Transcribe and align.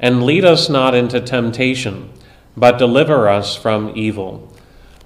and 0.00 0.24
lead 0.24 0.44
us 0.44 0.68
not 0.68 0.94
into 0.94 1.20
temptation, 1.20 2.10
but 2.56 2.78
deliver 2.78 3.28
us 3.28 3.54
from 3.54 3.92
evil. 3.94 4.52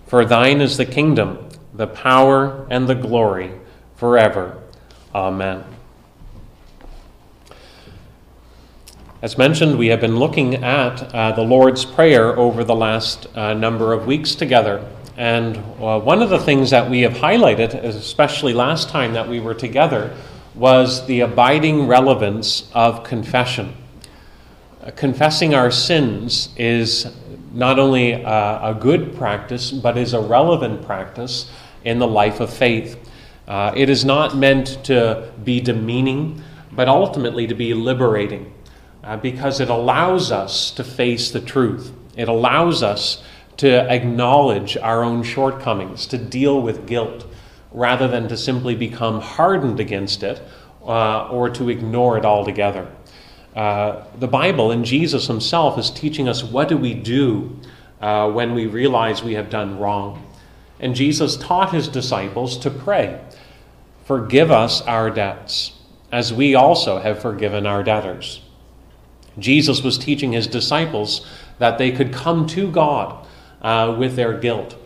For 0.06 0.24
thine 0.24 0.60
is 0.60 0.76
the 0.76 0.86
kingdom, 0.86 1.48
the 1.74 1.88
power, 1.88 2.66
and 2.70 2.88
the 2.88 2.94
glory, 2.94 3.52
forever. 3.96 4.62
Amen. 5.14 5.64
As 9.20 9.36
mentioned, 9.38 9.78
we 9.78 9.88
have 9.88 10.00
been 10.00 10.18
looking 10.18 10.62
at 10.62 11.02
uh, 11.14 11.32
the 11.32 11.42
Lord's 11.42 11.84
Prayer 11.84 12.38
over 12.38 12.62
the 12.62 12.74
last 12.74 13.26
uh, 13.34 13.54
number 13.54 13.92
of 13.92 14.06
weeks 14.06 14.34
together. 14.34 14.86
And 15.16 15.56
uh, 15.56 15.98
one 15.98 16.22
of 16.22 16.28
the 16.28 16.38
things 16.38 16.70
that 16.70 16.90
we 16.90 17.00
have 17.00 17.14
highlighted, 17.14 17.72
especially 17.72 18.52
last 18.52 18.90
time 18.90 19.14
that 19.14 19.28
we 19.28 19.40
were 19.40 19.54
together, 19.54 20.14
was 20.54 21.06
the 21.06 21.20
abiding 21.20 21.86
relevance 21.86 22.70
of 22.74 23.02
confession. 23.02 23.74
Uh, 24.84 24.90
confessing 24.90 25.54
our 25.54 25.70
sins 25.70 26.50
is 26.58 27.10
not 27.54 27.78
only 27.78 28.12
a, 28.12 28.60
a, 28.62 28.76
good 28.78 29.16
practice, 29.16 29.70
but 29.70 29.96
is 29.96 30.12
a 30.12 30.20
relevant 30.20 30.84
practice 30.84 31.50
in 31.84 31.98
the 31.98 32.06
life 32.06 32.38
of 32.38 32.52
faith. 32.52 32.98
Uh, 33.48 33.72
it 33.74 33.88
is 33.88 34.04
not 34.04 34.36
meant 34.36 34.84
to 34.84 35.32
be 35.42 35.58
demeaning, 35.58 36.42
but 36.70 36.86
ultimately 36.86 37.46
to 37.46 37.54
be 37.54 37.72
liberating, 37.72 38.52
uh, 39.02 39.16
because 39.16 39.58
it 39.58 39.70
allows 39.70 40.30
us 40.30 40.70
to 40.72 40.84
face 40.84 41.30
the 41.30 41.40
truth. 41.40 41.90
It 42.14 42.28
allows 42.28 42.82
us 42.82 43.24
to 43.58 43.90
acknowledge 43.90 44.76
our 44.76 45.02
own 45.02 45.22
shortcomings, 45.22 46.06
to 46.08 46.18
deal 46.18 46.60
with 46.60 46.86
guilt, 46.86 47.26
rather 47.72 48.06
than 48.06 48.28
to 48.28 48.36
simply 48.36 48.74
become 48.74 49.22
hardened 49.22 49.80
against 49.80 50.22
it 50.22 50.42
uh, 50.82 51.28
or 51.28 51.48
to 51.48 51.70
ignore 51.70 52.18
it 52.18 52.26
altogether. 52.26 52.86
Uh, 53.54 54.02
the 54.18 54.26
Bible 54.26 54.72
and 54.72 54.84
Jesus 54.84 55.28
himself 55.28 55.78
is 55.78 55.90
teaching 55.90 56.28
us 56.28 56.42
what 56.42 56.68
do 56.68 56.76
we 56.76 56.92
do 56.92 57.56
uh, 58.00 58.30
when 58.30 58.52
we 58.52 58.66
realize 58.66 59.22
we 59.22 59.34
have 59.34 59.48
done 59.48 59.78
wrong. 59.78 60.26
And 60.80 60.94
Jesus 60.94 61.36
taught 61.36 61.72
his 61.72 61.86
disciples 61.86 62.58
to 62.58 62.70
pray, 62.70 63.20
Forgive 64.04 64.50
us 64.50 64.82
our 64.82 65.08
debts, 65.08 65.78
as 66.10 66.32
we 66.32 66.54
also 66.54 66.98
have 66.98 67.22
forgiven 67.22 67.64
our 67.64 67.82
debtors. 67.82 68.42
Jesus 69.38 69.82
was 69.82 69.98
teaching 69.98 70.32
his 70.32 70.46
disciples 70.46 71.26
that 71.58 71.78
they 71.78 71.92
could 71.92 72.12
come 72.12 72.46
to 72.48 72.70
God 72.70 73.24
uh, 73.62 73.94
with 73.98 74.16
their 74.16 74.36
guilt, 74.36 74.76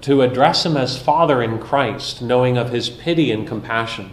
to 0.00 0.22
address 0.22 0.66
him 0.66 0.76
as 0.76 1.00
Father 1.00 1.42
in 1.42 1.58
Christ, 1.58 2.22
knowing 2.22 2.56
of 2.56 2.70
his 2.70 2.90
pity 2.90 3.30
and 3.30 3.46
compassion, 3.46 4.10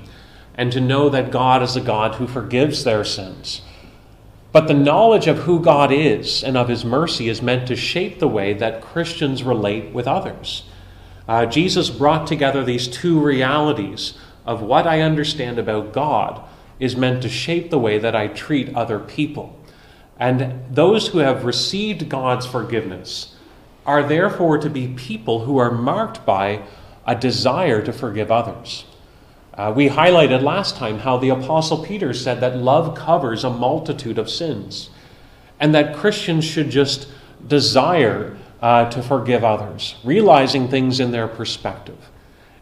and 0.56 0.72
to 0.72 0.82
know 0.82 1.10
that 1.10 1.32
God 1.32 1.64
is 1.64 1.76
a 1.76 1.82
God 1.82 2.16
who 2.16 2.28
forgives 2.28 2.84
their 2.84 3.04
sins 3.04 3.62
but 4.54 4.68
the 4.68 4.74
knowledge 4.74 5.28
of 5.28 5.40
who 5.40 5.60
God 5.60 5.92
is 5.92 6.44
and 6.44 6.56
of 6.56 6.70
His 6.70 6.86
mercy 6.86 7.28
is 7.28 7.42
meant 7.42 7.68
to 7.68 7.76
shape 7.76 8.20
the 8.20 8.28
way 8.28 8.54
that 8.54 8.82
Christians 8.82 9.44
relate 9.44 9.92
with 9.92 10.08
others. 10.08 10.64
Uh, 11.28 11.48
Jesus 11.48 11.90
brought 11.90 12.28
together 12.28 12.64
these 12.64 12.88
two 12.88 13.20
realities 13.20 14.14
of 14.46 14.62
what 14.62 14.86
I 14.86 15.02
understand 15.02 15.58
about 15.58 15.92
God 15.92 16.42
is 16.80 16.96
meant 16.96 17.24
to 17.24 17.30
shape 17.30 17.72
the 17.72 17.80
way 17.80 17.98
that 17.98 18.16
I 18.16 18.28
treat 18.28 18.76
other 18.76 19.00
people. 19.00 19.60
And 20.20 20.64
those 20.74 21.08
who 21.08 21.18
have 21.20 21.46
received 21.46 22.08
God's 22.08 22.46
forgiveness 22.46 23.36
are 23.86 24.04
therefore 24.04 24.60
to 24.60 24.70
be 24.70 24.88
people 24.88 25.46
who 25.46 25.58
are 25.58 25.72
marked 25.72 26.26
by 26.26 26.64
a 27.08 27.16
desire 27.16 27.82
to 27.82 27.92
forgive 27.92 28.32
others. 28.32 28.86
Uh, 29.56 29.72
we 29.76 29.88
highlighted 29.88 30.42
last 30.42 30.76
time 30.78 31.00
how 31.00 31.18
the 31.18 31.30
Apostle 31.30 31.84
Peter 31.84 32.14
said 32.14 32.42
that 32.42 32.58
love 32.58 32.98
covers 32.98 33.44
a 33.44 33.50
multitude 33.50 34.18
of 34.18 34.30
sins, 34.30 34.90
and 35.60 35.76
that 35.76 35.96
Christians 35.96 36.44
should 36.44 36.72
just 36.72 37.08
desire 37.48 38.36
uh, 38.62 38.90
to 38.90 39.04
forgive 39.04 39.44
others, 39.44 39.96
realizing 40.04 40.68
things 40.68 41.00
in 41.00 41.12
their 41.12 41.28
perspective, 41.28 42.10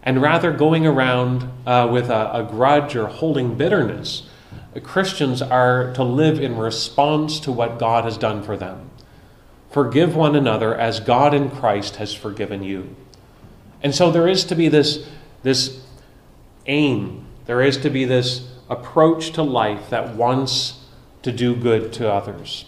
and 0.03 0.22
rather 0.22 0.52
going 0.52 0.85
around 0.85 1.50
uh, 1.66 1.88
with 1.90 2.09
a, 2.09 2.31
a 2.34 2.44
grudge 2.44 2.96
or 2.96 3.08
holding 3.08 3.56
bitterness. 3.56 4.23
Christians 4.84 5.41
are 5.41 5.94
to 5.94 6.03
live 6.03 6.40
in 6.40 6.58
response 6.58 7.40
to 7.41 7.52
what 7.52 7.78
God 7.78 8.03
has 8.03 8.18
done 8.18 8.41
for 8.41 8.58
them. 8.58 8.90
Forgive 9.69 10.16
one 10.16 10.35
another 10.35 10.75
as 10.75 11.00
God 11.00 11.34
in 11.34 11.50
Christ 11.50 11.97
has 11.97 12.13
forgiven 12.13 12.63
you. 12.63 12.96
And 13.81 13.96
so 13.96 14.12
there 14.12 14.28
is 14.28 14.44
to 14.46 14.56
be 14.56 14.68
this, 14.68 15.08
this 15.44 15.81
aim. 16.66 17.25
There 17.45 17.61
is 17.61 17.77
to 17.77 17.89
be 17.89 18.05
this 18.05 18.47
approach 18.69 19.31
to 19.31 19.44
life 19.44 19.89
that 19.89 20.16
wants 20.16 20.85
to 21.23 21.31
do 21.31 21.55
good 21.55 21.94
to 21.94 22.11
others, 22.11 22.66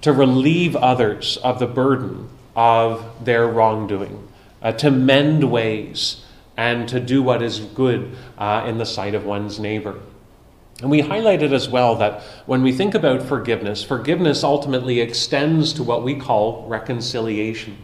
to 0.00 0.12
relieve 0.12 0.76
others 0.76 1.36
of 1.38 1.58
the 1.58 1.66
burden 1.66 2.28
of 2.56 3.24
their 3.24 3.46
wrongdoing, 3.46 4.28
uh, 4.62 4.72
to 4.72 4.90
mend 4.90 5.50
ways, 5.50 6.24
and 6.56 6.88
to 6.88 7.00
do 7.00 7.22
what 7.22 7.42
is 7.42 7.60
good 7.60 8.16
uh, 8.38 8.64
in 8.66 8.78
the 8.78 8.86
sight 8.86 9.14
of 9.14 9.24
one's 9.24 9.58
neighbor. 9.58 9.98
And 10.80 10.90
we 10.90 11.02
highlighted 11.02 11.52
as 11.52 11.68
well 11.68 11.94
that 11.96 12.22
when 12.46 12.62
we 12.62 12.72
think 12.72 12.94
about 12.94 13.22
forgiveness, 13.22 13.84
forgiveness 13.84 14.42
ultimately 14.42 15.00
extends 15.00 15.72
to 15.74 15.82
what 15.82 16.02
we 16.02 16.14
call 16.14 16.66
reconciliation. 16.68 17.76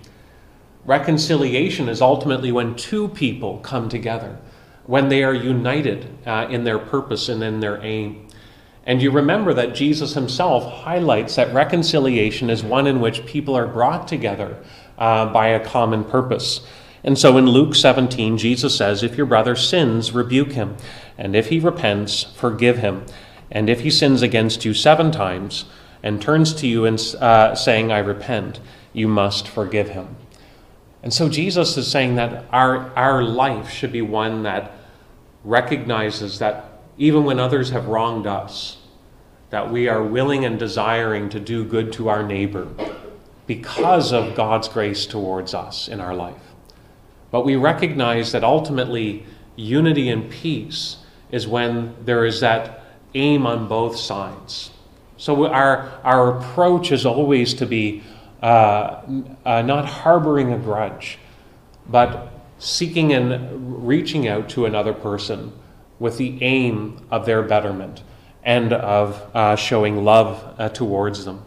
Reconciliation 0.87 1.89
is 1.89 2.01
ultimately 2.01 2.53
when 2.53 2.75
two 2.75 3.09
people 3.09 3.59
come 3.59 3.89
together 3.89 4.39
when 4.87 5.09
they 5.09 5.23
are 5.25 5.35
united 5.35 6.09
uh, 6.27 6.47
in 6.49 6.65
their 6.65 6.79
purpose 6.79 7.29
and 7.29 7.43
in 7.43 7.61
their 7.61 7.83
aim. 7.83 8.29
And 8.85 9.03
you 9.03 9.11
remember 9.11 9.53
that 9.53 9.75
Jesus 9.75 10.15
himself 10.15 10.83
highlights 10.85 11.35
that 11.35 11.53
reconciliation 11.53 12.49
is 12.49 12.63
one 12.63 12.87
in 12.87 13.01
which 13.01 13.27
people 13.27 13.57
are 13.57 13.67
brought 13.67 14.07
together 14.07 14.63
uh, 14.97 15.27
by 15.33 15.49
a 15.49 15.65
common 15.65 16.05
purpose. 16.05 16.65
And 17.03 17.19
so 17.19 17.37
in 17.37 17.47
Luke 17.47 17.75
17, 17.75 18.39
Jesus 18.39 18.77
says, 18.77 19.03
If 19.03 19.17
your 19.17 19.27
brother 19.27 19.57
sins, 19.57 20.13
rebuke 20.13 20.53
him. 20.53 20.77
And 21.19 21.35
if 21.35 21.49
he 21.49 21.59
repents, 21.59 22.23
forgive 22.23 22.79
him. 22.79 23.05
And 23.51 23.69
if 23.69 23.81
he 23.81 23.91
sins 23.91 24.23
against 24.23 24.65
you 24.65 24.73
seven 24.73 25.11
times 25.11 25.65
and 26.03 26.23
turns 26.23 26.55
to 26.55 26.69
you 26.69 26.85
and 26.85 27.01
uh, 27.21 27.55
saying, 27.57 27.91
I 27.91 27.99
repent, 27.99 28.61
you 28.93 29.09
must 29.09 29.49
forgive 29.49 29.91
him. 29.91 30.17
And 31.03 31.13
so 31.13 31.29
Jesus 31.29 31.77
is 31.77 31.89
saying 31.89 32.17
that 32.17 32.45
our, 32.51 32.93
our 32.97 33.23
life 33.23 33.71
should 33.71 33.93
be 33.93 34.03
one 34.03 34.43
that 34.45 34.76
recognizes 35.47 36.41
that 36.41 36.65
even 36.99 37.25
when 37.25 37.39
others 37.39 37.71
have 37.71 37.87
wronged 37.87 38.27
us, 38.27 38.79
that 39.51 39.71
we 39.71 39.89
are 39.89 40.03
willing 40.03 40.45
and 40.45 40.59
desiring 40.59 41.29
to 41.31 41.39
do 41.39 41.65
good 41.65 41.93
to 41.93 42.09
our 42.09 42.23
neighbor 42.23 42.69
because 43.47 44.13
of 44.13 44.35
God's 44.35 44.69
grace 44.69 45.07
towards 45.07 45.55
us 45.55 45.87
in 45.87 46.01
our 46.01 46.15
life. 46.15 46.35
But 47.31 47.45
we 47.45 47.55
recognize 47.55 48.33
that 48.33 48.43
ultimately 48.43 49.25
unity 49.55 50.09
and 50.09 50.29
peace 50.29 50.97
is 51.31 51.47
when 51.47 51.95
there 52.05 52.25
is 52.25 52.41
that 52.41 52.83
aim 53.15 53.47
on 53.47 53.69
both 53.69 53.97
sides. 53.97 54.71
So 55.17 55.47
our, 55.47 56.01
our 56.03 56.39
approach 56.39 56.91
is 56.91 57.07
always 57.07 57.55
to 57.55 57.67
be 57.67 58.03
uh, 58.43 59.01
uh, 59.45 59.63
not 59.63 59.87
harboring 59.87 60.53
a 60.53 60.59
grudge, 60.59 61.19
but 61.89 62.33
seeking 62.59 63.13
and 63.13 63.87
reaching 63.87 64.27
out 64.27 64.49
to 64.51 64.65
another 64.67 64.93
person 64.93 65.53
with 65.99 66.19
the 66.19 66.43
aim 66.43 67.07
of 67.11 67.27
their 67.27 67.43
betterment 67.43 68.03
and 68.43 68.73
of 68.73 69.31
uh, 69.35 69.57
showing 69.57 70.05
love 70.05 70.55
uh, 70.59 70.69
towards 70.69 71.25
them. 71.25 71.45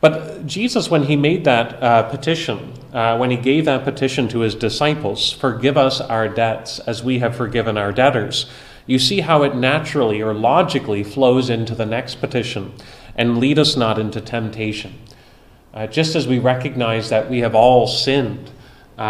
But 0.00 0.46
Jesus, 0.46 0.90
when 0.90 1.04
he 1.04 1.16
made 1.16 1.44
that 1.44 1.82
uh, 1.82 2.02
petition, 2.04 2.74
uh, 2.92 3.16
when 3.16 3.30
he 3.30 3.36
gave 3.36 3.64
that 3.64 3.84
petition 3.84 4.28
to 4.28 4.40
his 4.40 4.54
disciples, 4.54 5.32
forgive 5.32 5.76
us 5.76 6.00
our 6.00 6.28
debts 6.28 6.78
as 6.80 7.02
we 7.02 7.20
have 7.20 7.34
forgiven 7.34 7.78
our 7.78 7.92
debtors, 7.92 8.50
you 8.86 8.98
see 8.98 9.20
how 9.20 9.42
it 9.42 9.56
naturally 9.56 10.20
or 10.20 10.34
logically 10.34 11.02
flows 11.02 11.50
into 11.50 11.74
the 11.74 11.86
next 11.86 12.16
petition 12.16 12.72
and 13.16 13.38
lead 13.38 13.58
us 13.58 13.76
not 13.76 13.98
into 13.98 14.20
temptation. 14.20 14.94
Uh, 15.72 15.86
just 15.86 16.14
as 16.14 16.28
we 16.28 16.38
recognize 16.38 17.08
that 17.08 17.28
we 17.28 17.40
have 17.40 17.54
all 17.54 17.86
sinned, 17.86 18.50
uh, 18.98 19.02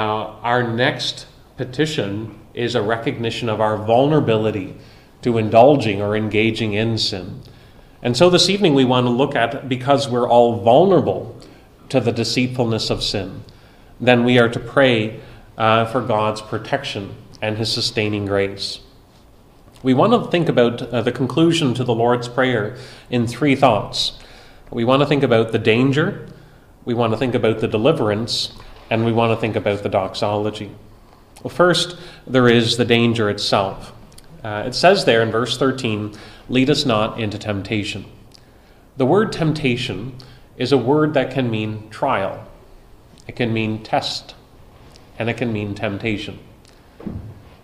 our 0.43 0.63
next 0.63 1.27
petition 1.57 2.39
is 2.55 2.75
a 2.75 2.83
recognition 2.83 3.49
of 3.49 3.61
our 3.61 3.77
vulnerability 3.77 4.77
to 5.23 5.39
indulging 5.39 6.01
or 6.03 6.17
engaging 6.17 6.73
in 6.73 6.99
sin. 6.99 7.43
And 8.03 8.17
so 8.17 8.31
this 8.31 8.49
evening 8.49 8.75
we 8.75 8.85
want 8.85 9.07
to 9.07 9.11
look 9.11 9.35
at 9.35 9.69
because 9.69 10.09
we're 10.09 10.29
all 10.29 10.61
vulnerable 10.61 11.39
to 11.89 12.01
the 12.01 12.13
deceitfulness 12.13 12.91
of 12.91 13.03
sin, 13.03 13.45
then 14.01 14.25
we 14.25 14.39
are 14.39 14.49
to 14.49 14.61
pray 14.61 15.21
uh, 15.57 15.87
for 15.87 16.01
God's 16.01 16.41
protection 16.41 17.15
and 17.41 17.57
His 17.59 17.73
sustaining 17.73 18.27
grace. 18.27 18.81
We 19.83 19.95
want 19.95 20.13
to 20.13 20.31
think 20.31 20.49
about 20.49 20.83
uh, 20.83 21.03
the 21.03 21.13
conclusion 21.13 21.75
to 21.75 21.85
the 21.85 21.95
Lord's 21.95 22.29
Prayer 22.29 22.77
in 23.11 23.27
three 23.27 23.55
thoughts. 23.55 24.19
We 24.71 24.85
want 24.85 25.01
to 25.03 25.07
think 25.07 25.23
about 25.23 25.53
the 25.53 25.59
danger, 25.59 26.29
we 26.85 26.95
want 26.95 27.13
to 27.13 27.19
think 27.19 27.35
about 27.35 27.61
the 27.61 27.69
deliverance, 27.69 28.53
and 28.91 29.05
we 29.05 29.13
want 29.13 29.33
to 29.33 29.41
think 29.41 29.57
about 29.57 29.83
the 29.83 29.89
doxology. 29.89 30.71
Well, 31.43 31.55
first, 31.55 31.99
there 32.27 32.49
is 32.49 32.77
the 32.77 32.85
danger 32.85 33.29
itself. 33.29 33.93
Uh, 34.43 34.65
it 34.67 34.75
says 34.75 35.05
there 35.05 35.23
in 35.23 35.31
verse 35.31 35.57
13, 35.57 36.15
lead 36.49 36.71
us 36.71 36.87
not 36.87 37.21
into 37.21 37.39
temptation. 37.39 38.05
The 38.97 39.07
word 39.07 39.33
temptation 39.33 40.17
is 40.57 40.73
a 40.73 40.79
word 40.79 41.15
that 41.15 41.31
can 41.31 41.51
mean 41.51 41.91
trial, 41.91 42.47
it 43.27 43.37
can 43.37 43.53
mean 43.53 43.83
test, 43.83 44.35
and 45.19 45.29
it 45.29 45.37
can 45.37 45.53
mean 45.53 45.75
temptation. 45.75 46.39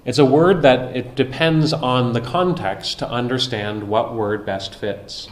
It's 0.04 0.18
a 0.18 0.24
word 0.24 0.62
that 0.62 0.96
it 0.96 1.14
depends 1.14 1.72
on 1.72 2.12
the 2.12 2.20
context 2.20 2.98
to 2.98 3.08
understand 3.08 3.88
what 3.88 4.14
word 4.14 4.44
best 4.44 4.74
fits. 4.74 5.28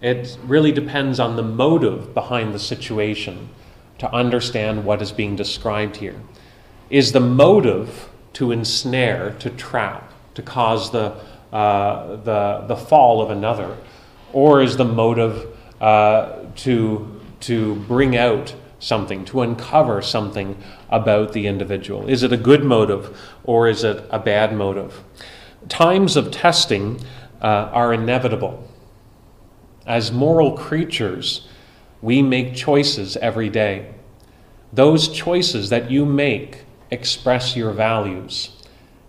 It 0.00 0.38
really 0.44 0.70
depends 0.70 1.18
on 1.18 1.34
the 1.34 1.42
motive 1.42 2.14
behind 2.14 2.54
the 2.54 2.60
situation 2.60 3.48
to 3.98 4.12
understand 4.12 4.84
what 4.84 5.02
is 5.02 5.12
being 5.12 5.36
described 5.36 5.96
here. 5.96 6.20
Is 6.90 7.12
the 7.12 7.20
motive 7.20 8.08
to 8.34 8.52
ensnare, 8.52 9.36
to 9.40 9.50
trap, 9.50 10.12
to 10.34 10.42
cause 10.42 10.90
the, 10.92 11.14
uh, 11.52 12.16
the, 12.16 12.64
the 12.66 12.76
fall 12.76 13.20
of 13.20 13.30
another? 13.30 13.76
Or 14.32 14.62
is 14.62 14.76
the 14.76 14.84
motive 14.84 15.46
uh, 15.80 16.44
to, 16.56 17.20
to 17.40 17.74
bring 17.74 18.16
out 18.16 18.54
something, 18.78 19.24
to 19.26 19.42
uncover 19.42 20.00
something 20.02 20.56
about 20.88 21.32
the 21.32 21.46
individual? 21.46 22.08
Is 22.08 22.22
it 22.22 22.32
a 22.32 22.36
good 22.36 22.64
motive 22.64 23.18
or 23.44 23.68
is 23.68 23.84
it 23.84 24.04
a 24.10 24.18
bad 24.18 24.54
motive? 24.54 25.02
Times 25.68 26.16
of 26.16 26.30
testing 26.30 27.00
uh, 27.42 27.70
are 27.72 27.92
inevitable. 27.92 28.68
As 29.86 30.12
moral 30.12 30.56
creatures, 30.56 31.48
we 32.00 32.22
make 32.22 32.54
choices 32.54 33.16
every 33.16 33.48
day. 33.48 33.94
Those 34.72 35.08
choices 35.08 35.70
that 35.70 35.90
you 35.90 36.04
make 36.04 36.64
express 36.90 37.56
your 37.56 37.72
values, 37.72 38.50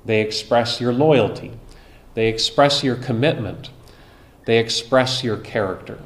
they 0.05 0.21
express 0.21 0.79
your 0.81 0.93
loyalty, 0.93 1.51
they 2.13 2.27
express 2.27 2.83
your 2.83 2.95
commitment, 2.95 3.69
they 4.45 4.57
express 4.57 5.23
your 5.23 5.37
character. 5.37 5.99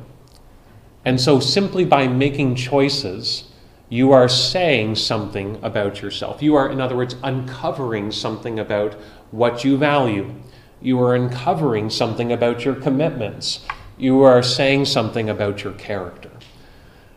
And 1.05 1.19
so, 1.19 1.39
simply 1.39 1.85
by 1.85 2.07
making 2.07 2.55
choices, 2.55 3.45
you 3.89 4.11
are 4.11 4.27
saying 4.27 4.95
something 4.95 5.59
about 5.61 6.01
yourself. 6.01 6.41
You 6.41 6.55
are, 6.55 6.69
in 6.69 6.81
other 6.81 6.95
words, 6.95 7.15
uncovering 7.23 8.11
something 8.11 8.57
about 8.57 8.95
what 9.31 9.63
you 9.63 9.77
value. 9.77 10.33
You 10.81 10.99
are 11.01 11.15
uncovering 11.15 11.89
something 11.89 12.31
about 12.31 12.65
your 12.65 12.75
commitments. 12.75 13.65
You 13.97 14.21
are 14.23 14.41
saying 14.41 14.85
something 14.85 15.29
about 15.29 15.63
your 15.63 15.73
character. 15.73 16.31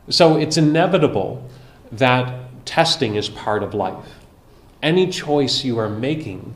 So 0.09 0.37
it's 0.37 0.57
inevitable 0.57 1.49
that 1.93 2.65
testing 2.65 3.17
is 3.17 3.29
part 3.29 3.63
of 3.63 3.75
life. 3.75 4.15
Any 4.83 5.09
choice 5.09 5.65
you 5.65 5.79
are 5.79 5.89
making 5.89 6.55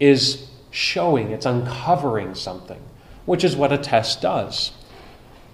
is 0.00 0.48
showing, 0.70 1.30
it's 1.30 1.46
uncovering 1.46 2.34
something, 2.34 2.80
which 3.24 3.44
is 3.44 3.56
what 3.56 3.72
a 3.72 3.78
test 3.78 4.20
does. 4.20 4.72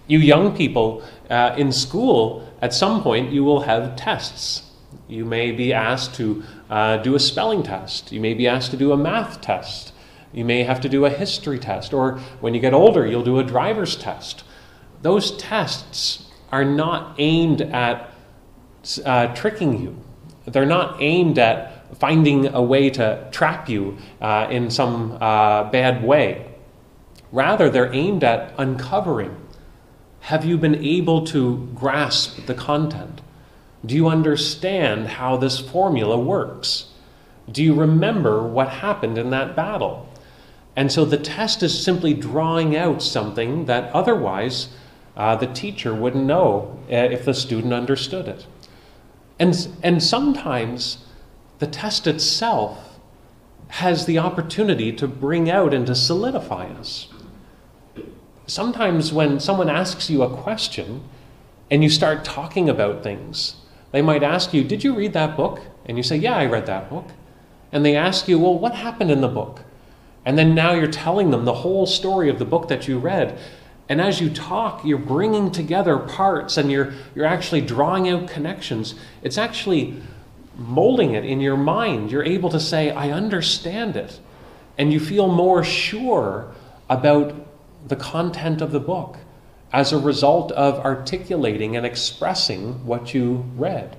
You 0.06 0.19
young 0.19 0.56
people 0.56 1.03
uh, 1.31 1.55
in 1.56 1.70
school, 1.73 2.49
at 2.61 2.75
some 2.75 3.03
point, 3.03 3.31
you 3.31 3.44
will 3.44 3.61
have 3.61 3.97
tests. 3.97 4.65
You 5.08 5.25
may 5.25 5.53
be 5.53 5.73
asked 5.73 6.15
to 6.17 6.43
uh, 6.70 6.97
do 6.99 7.15
a 7.15 7.20
spelling 7.20 7.62
test. 7.62 8.12
You 8.12 8.20
may 8.20 8.35
be 8.35 8.49
asked 8.49 8.70
to 8.73 8.76
do 8.76 8.93
a 8.93 8.97
math 8.97 9.41
test. 9.41 9.93
You 10.32 10.44
may 10.44 10.62
have 10.65 10.81
to 10.81 10.88
do 10.88 11.05
a 11.05 11.11
history 11.11 11.58
test. 11.58 11.93
Or 11.93 12.19
when 12.41 12.55
you 12.55 12.61
get 12.61 12.73
older, 12.73 13.06
you'll 13.06 13.23
do 13.23 13.38
a 13.38 13.44
driver's 13.44 13.97
test. 13.97 14.44
Those 15.03 15.37
tests 15.37 16.31
are 16.52 16.64
not 16.64 17.16
aimed 17.19 17.62
at 17.62 18.10
uh, 19.04 19.34
tricking 19.34 19.81
you, 19.81 19.96
they're 20.46 20.66
not 20.66 21.00
aimed 21.00 21.38
at 21.38 21.96
finding 21.99 22.46
a 22.49 22.62
way 22.62 22.90
to 22.90 23.28
trap 23.32 23.69
you 23.69 23.96
uh, 24.20 24.46
in 24.50 24.70
some 24.70 25.12
uh, 25.20 25.64
bad 25.70 26.04
way. 26.04 26.46
Rather, 27.32 27.70
they're 27.70 27.93
aimed 27.93 28.22
at 28.22 28.52
uncovering 28.58 29.37
have 30.22 30.44
you 30.44 30.56
been 30.56 30.76
able 30.76 31.25
to 31.26 31.69
grasp 31.75 32.46
the 32.46 32.55
content? 32.55 33.20
Do 33.84 33.96
you 33.96 34.06
understand 34.06 35.08
how 35.08 35.37
this 35.37 35.58
formula 35.58 36.16
works? 36.16 36.90
Do 37.50 37.64
you 37.64 37.75
remember 37.75 38.46
what 38.46 38.69
happened 38.69 39.19
in 39.19 39.31
that 39.31 39.56
battle? 39.56 40.08
And 40.76 40.93
so 40.93 41.05
the 41.05 41.19
test 41.19 41.64
is 41.64 41.76
simply 41.76 42.14
drawing 42.14 42.76
out 42.76 43.02
something 43.02 43.64
that 43.64 43.93
otherwise 43.93 44.69
uh, 45.17 45.37
the 45.37 45.47
teacher 45.47 45.94
wouldn't 45.94 46.25
know 46.25 46.79
uh, 46.91 46.94
if 46.94 47.25
the 47.25 47.35
student 47.35 47.73
understood 47.73 48.29
it. 48.29 48.47
And, 49.38 49.69
and 49.82 50.03
sometimes 50.03 51.05
the 51.59 51.67
test 51.67 52.06
itself 52.06 52.99
has 53.69 54.06
the 54.06 54.19
opportunity 54.19 54.93
to 54.93 55.09
bring 55.09 55.50
out 55.50 55.73
and 55.73 55.87
to 55.87 55.94
solidify 55.94 56.67
us 56.67 57.09
sometimes 58.47 59.12
when 59.12 59.41
someone 59.41 59.70
asks 59.70 60.11
you 60.11 60.23
a 60.23 60.37
question 60.37 61.03
and 61.70 61.82
you 61.82 61.88
start 61.88 62.25
talking 62.25 62.69
about 62.69 63.03
things, 63.03 63.56
they 63.93 64.03
might 64.03 64.22
ask 64.22 64.53
you, 64.53 64.65
Did 64.65 64.84
you 64.84 64.94
read 64.94 65.13
that 65.15 65.36
book? 65.36 65.60
And 65.86 65.96
you 65.96 66.03
say, 66.03 66.17
Yeah, 66.17 66.36
I 66.36 66.46
read 66.46 66.67
that 66.67 66.91
book. 66.91 67.08
And 67.70 67.84
they 67.84 67.96
ask 67.96 68.29
you, 68.29 68.39
Well, 68.39 68.58
what 68.58 68.75
happened 68.75 69.10
in 69.10 69.20
the 69.20 69.29
book? 69.29 69.63
And 70.25 70.39
then 70.39 70.55
now 70.55 70.72
you're 70.72 70.86
telling 70.86 71.31
them 71.31 71.44
the 71.44 71.55
whole 71.55 71.86
story 71.86 72.29
of 72.29 72.39
the 72.39 72.44
book 72.44 72.69
that 72.69 72.86
you 72.86 72.98
read. 72.98 73.39
And 73.93 74.01
as 74.01 74.22
you 74.22 74.31
talk, 74.31 74.87
you're 74.87 74.96
bringing 74.96 75.51
together 75.51 75.99
parts 75.99 76.56
and 76.56 76.72
you're, 76.72 76.94
you're 77.15 77.27
actually 77.27 77.61
drawing 77.61 78.08
out 78.08 78.27
connections. 78.27 78.94
It's 79.22 79.37
actually 79.37 80.01
molding 80.56 81.13
it 81.13 81.27
in 81.27 81.43
your 81.43 81.58
mind. 81.58 82.11
You're 82.11 82.25
able 82.25 82.49
to 82.49 82.58
say, 82.58 82.91
I 82.91 83.11
understand 83.11 83.96
it. 83.96 84.19
And 84.79 84.94
you 84.94 84.99
feel 84.99 85.29
more 85.29 85.63
sure 85.63 86.51
about 86.89 87.34
the 87.87 87.96
content 87.96 88.63
of 88.63 88.72
the 88.72 88.81
book 88.81 89.19
as 89.75 89.93
a 89.93 89.99
result 89.99 90.53
of 90.53 90.79
articulating 90.79 91.77
and 91.77 91.84
expressing 91.84 92.87
what 92.87 93.13
you 93.13 93.44
read. 93.56 93.94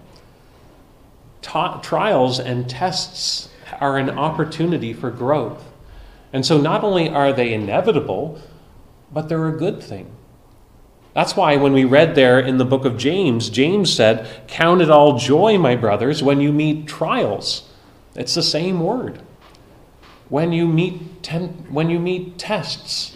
Ta- 1.44 1.82
trials 1.82 2.40
and 2.40 2.68
tests 2.68 3.48
are 3.80 4.00
an 4.00 4.10
opportunity 4.10 4.92
for 4.92 5.12
growth. 5.12 5.64
And 6.34 6.44
so 6.44 6.60
not 6.60 6.84
only 6.84 7.10
are 7.10 7.32
they 7.32 7.54
inevitable, 7.54 8.42
but 9.13 9.29
they're 9.29 9.48
a 9.48 9.58
good 9.58 9.82
thing. 9.82 10.12
That's 11.13 11.36
why 11.36 11.55
when 11.58 11.74
we 11.74 11.86
read 11.86 12.15
there 12.15 12.39
in 12.39 12.58
the 12.58 12.65
book 12.65 12.86
of 12.86 12.98
James, 12.98 13.50
James 13.50 13.93
said, 13.93 14.27
Count 14.48 14.82
it 14.82 14.89
all 14.89 15.17
joy, 15.17 15.58
my 15.60 15.75
brothers, 15.75 16.24
when 16.24 16.41
you 16.41 16.51
meet 16.51 16.88
trials. 16.88 17.70
It's 18.15 18.34
the 18.34 18.43
same 18.43 18.79
word. 18.79 19.22
When 20.29 20.51
you 20.51 20.67
meet, 20.67 21.22
ten- 21.22 21.67
when 21.70 21.89
you 21.91 22.00
meet 22.00 22.39
tests, 22.39 23.15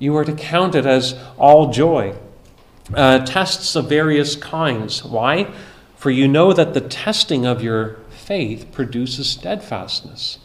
you 0.00 0.16
are 0.16 0.24
to 0.24 0.32
count 0.32 0.74
it 0.74 0.84
as 0.84 1.14
all 1.38 1.70
joy. 1.70 2.16
Uh, 2.92 3.20
tests 3.20 3.76
of 3.76 3.88
various 3.88 4.34
kinds. 4.34 5.04
Why? 5.04 5.52
For 5.96 6.10
you 6.10 6.26
know 6.26 6.52
that 6.52 6.74
the 6.74 6.80
testing 6.80 7.46
of 7.46 7.62
your 7.62 7.98
faith 8.10 8.72
produces 8.72 9.28
steadfastness. 9.28 10.38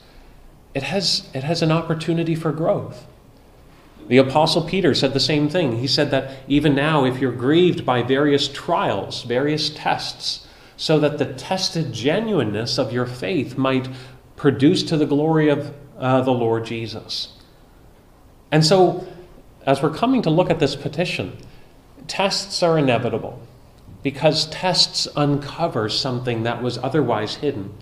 It 0.75 0.83
has, 0.83 1.27
it 1.33 1.43
has 1.43 1.63
an 1.63 1.71
opportunity 1.71 2.35
for 2.35 2.51
growth. 2.51 3.07
The 4.07 4.17
Apostle 4.17 4.63
Peter 4.63 4.93
said 4.93 5.13
the 5.13 5.19
same 5.19 5.49
thing. 5.49 5.79
He 5.79 5.87
said 5.87 6.11
that 6.11 6.37
even 6.47 6.73
now, 6.75 7.05
if 7.05 7.19
you're 7.19 7.31
grieved 7.31 7.85
by 7.85 8.03
various 8.03 8.47
trials, 8.47 9.23
various 9.23 9.69
tests, 9.69 10.47
so 10.77 10.99
that 10.99 11.17
the 11.17 11.33
tested 11.33 11.91
genuineness 11.91 12.77
of 12.77 12.93
your 12.93 13.05
faith 13.05 13.57
might 13.57 13.89
produce 14.35 14.83
to 14.83 14.97
the 14.97 15.05
glory 15.05 15.49
of 15.49 15.73
uh, 15.97 16.21
the 16.21 16.31
Lord 16.31 16.65
Jesus. 16.65 17.33
And 18.51 18.65
so, 18.65 19.07
as 19.65 19.81
we're 19.81 19.93
coming 19.93 20.21
to 20.21 20.29
look 20.29 20.49
at 20.49 20.59
this 20.59 20.75
petition, 20.75 21.37
tests 22.07 22.63
are 22.63 22.77
inevitable. 22.77 23.41
because 24.03 24.45
tests 24.49 25.07
uncover 25.15 25.89
something 25.89 26.43
that 26.43 26.61
was 26.61 26.77
otherwise 26.77 27.35
hidden. 27.35 27.73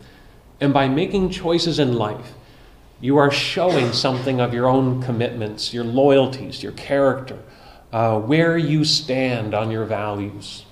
And 0.59 0.73
by 0.73 0.87
making 0.87 1.29
choices 1.29 1.77
in 1.77 1.93
life, 1.93 2.33
you 3.01 3.17
are 3.17 3.31
showing 3.31 3.91
something 3.93 4.39
of 4.39 4.53
your 4.53 4.67
own 4.67 5.01
commitments, 5.01 5.73
your 5.73 5.83
loyalties, 5.83 6.63
your 6.63 6.71
character, 6.71 7.39
uh, 7.91 8.19
where 8.19 8.57
you 8.57 8.83
stand 8.83 9.53
on 9.53 9.71
your 9.71 9.85
values. 9.85 10.65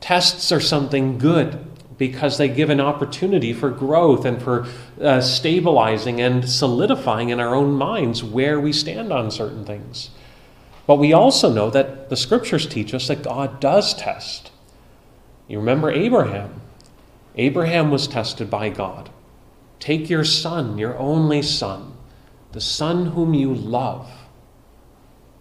Tests 0.00 0.52
are 0.52 0.60
something 0.60 1.18
good 1.18 1.64
because 1.98 2.38
they 2.38 2.48
give 2.48 2.70
an 2.70 2.80
opportunity 2.80 3.52
for 3.52 3.70
growth 3.70 4.24
and 4.24 4.42
for 4.42 4.66
uh, 5.00 5.20
stabilizing 5.20 6.20
and 6.20 6.48
solidifying 6.48 7.30
in 7.30 7.40
our 7.40 7.54
own 7.54 7.72
minds 7.72 8.22
where 8.22 8.60
we 8.60 8.72
stand 8.72 9.12
on 9.12 9.30
certain 9.30 9.64
things. 9.64 10.10
But 10.86 10.96
we 10.96 11.12
also 11.12 11.52
know 11.52 11.70
that 11.70 12.10
the 12.10 12.16
scriptures 12.16 12.66
teach 12.66 12.94
us 12.94 13.08
that 13.08 13.22
God 13.22 13.60
does 13.60 13.94
test. 13.94 14.52
You 15.48 15.58
remember 15.58 15.90
Abraham. 15.90 16.60
Abraham 17.36 17.90
was 17.90 18.06
tested 18.06 18.50
by 18.50 18.68
God. 18.68 19.10
Take 19.78 20.08
your 20.10 20.24
son, 20.24 20.78
your 20.78 20.96
only 20.98 21.42
son, 21.42 21.94
the 22.52 22.60
son 22.60 23.06
whom 23.06 23.34
you 23.34 23.54
love, 23.54 24.10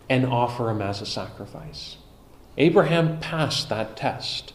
and 0.09 0.25
offer 0.25 0.69
him 0.69 0.81
as 0.81 1.01
a 1.01 1.05
sacrifice. 1.05 1.97
Abraham 2.57 3.19
passed 3.19 3.69
that 3.69 3.97
test. 3.97 4.53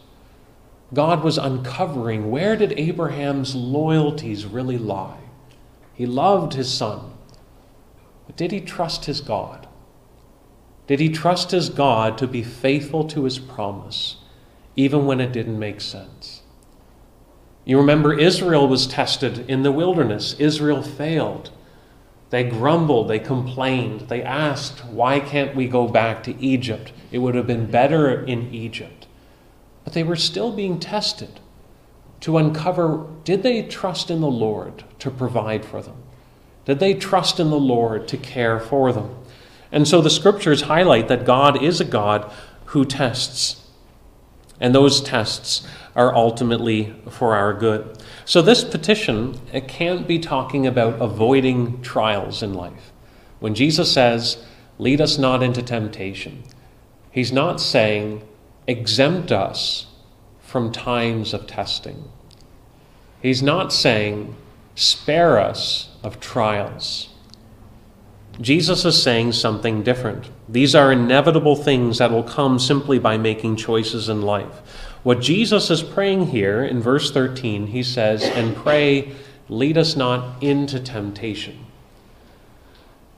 God 0.93 1.23
was 1.23 1.37
uncovering 1.37 2.31
where 2.31 2.55
did 2.55 2.77
Abraham's 2.77 3.55
loyalties 3.55 4.45
really 4.45 4.77
lie? 4.77 5.19
He 5.93 6.05
loved 6.05 6.53
his 6.53 6.71
son. 6.71 7.13
But 8.27 8.37
did 8.37 8.51
he 8.51 8.61
trust 8.61 9.05
his 9.05 9.21
God? 9.21 9.67
Did 10.87 10.99
he 10.99 11.09
trust 11.09 11.51
his 11.51 11.69
God 11.69 12.17
to 12.17 12.27
be 12.27 12.43
faithful 12.43 13.05
to 13.09 13.23
his 13.23 13.39
promise, 13.39 14.17
even 14.75 15.05
when 15.05 15.21
it 15.21 15.31
didn't 15.31 15.59
make 15.59 15.79
sense? 15.79 16.40
You 17.65 17.77
remember 17.77 18.17
Israel 18.17 18.67
was 18.67 18.87
tested 18.87 19.49
in 19.49 19.63
the 19.63 19.71
wilderness. 19.71 20.35
Israel 20.39 20.81
failed. 20.81 21.51
They 22.31 22.45
grumbled, 22.45 23.09
they 23.09 23.19
complained, 23.19 24.07
they 24.07 24.23
asked, 24.23 24.85
Why 24.85 25.19
can't 25.19 25.53
we 25.53 25.67
go 25.67 25.87
back 25.87 26.23
to 26.23 26.41
Egypt? 26.41 26.93
It 27.11 27.17
would 27.17 27.35
have 27.35 27.45
been 27.45 27.69
better 27.69 28.23
in 28.23 28.53
Egypt. 28.53 29.05
But 29.83 29.93
they 29.93 30.03
were 30.03 30.15
still 30.15 30.53
being 30.53 30.79
tested 30.79 31.41
to 32.21 32.37
uncover 32.37 33.07
did 33.25 33.43
they 33.43 33.63
trust 33.63 34.09
in 34.09 34.21
the 34.21 34.27
Lord 34.27 34.85
to 34.99 35.11
provide 35.11 35.65
for 35.65 35.81
them? 35.81 35.97
Did 36.65 36.79
they 36.79 36.93
trust 36.93 37.39
in 37.39 37.49
the 37.49 37.59
Lord 37.59 38.07
to 38.07 38.17
care 38.17 38.59
for 38.59 38.93
them? 38.93 39.15
And 39.71 39.87
so 39.87 40.01
the 40.01 40.09
scriptures 40.09 40.63
highlight 40.63 41.07
that 41.09 41.25
God 41.25 41.61
is 41.61 41.81
a 41.81 41.85
God 41.85 42.31
who 42.65 42.85
tests. 42.85 43.67
And 44.59 44.73
those 44.73 45.01
tests 45.01 45.67
are 45.95 46.15
ultimately 46.15 46.93
for 47.09 47.35
our 47.35 47.53
good. 47.53 47.97
So 48.25 48.41
this 48.41 48.63
petition 48.63 49.39
it 49.51 49.67
can't 49.67 50.07
be 50.07 50.19
talking 50.19 50.65
about 50.65 51.01
avoiding 51.01 51.81
trials 51.81 52.41
in 52.41 52.53
life. 52.53 52.91
When 53.39 53.55
Jesus 53.55 53.91
says, 53.91 54.37
"Lead 54.77 55.01
us 55.01 55.17
not 55.17 55.43
into 55.43 55.61
temptation," 55.61 56.43
he's 57.11 57.31
not 57.31 57.59
saying 57.59 58.21
exempt 58.67 59.31
us 59.31 59.87
from 60.39 60.71
times 60.71 61.33
of 61.33 61.47
testing. 61.47 62.05
He's 63.21 63.43
not 63.43 63.71
saying, 63.71 64.35
spare 64.75 65.39
us 65.39 65.89
of 66.03 66.19
trials. 66.19 67.09
Jesus 68.39 68.85
is 68.85 69.01
saying 69.01 69.33
something 69.33 69.83
different. 69.83 70.29
These 70.49 70.73
are 70.73 70.91
inevitable 70.91 71.55
things 71.55 71.99
that 71.99 72.11
will 72.11 72.23
come 72.23 72.57
simply 72.57 72.97
by 72.97 73.17
making 73.17 73.57
choices 73.57 74.09
in 74.09 74.21
life. 74.21 74.61
What 75.03 75.19
Jesus 75.19 75.71
is 75.71 75.81
praying 75.81 76.27
here 76.27 76.63
in 76.63 76.79
verse 76.79 77.11
13, 77.11 77.67
he 77.67 77.81
says, 77.81 78.23
And 78.23 78.55
pray, 78.55 79.13
lead 79.49 79.77
us 79.77 79.95
not 79.95 80.41
into 80.43 80.79
temptation. 80.79 81.65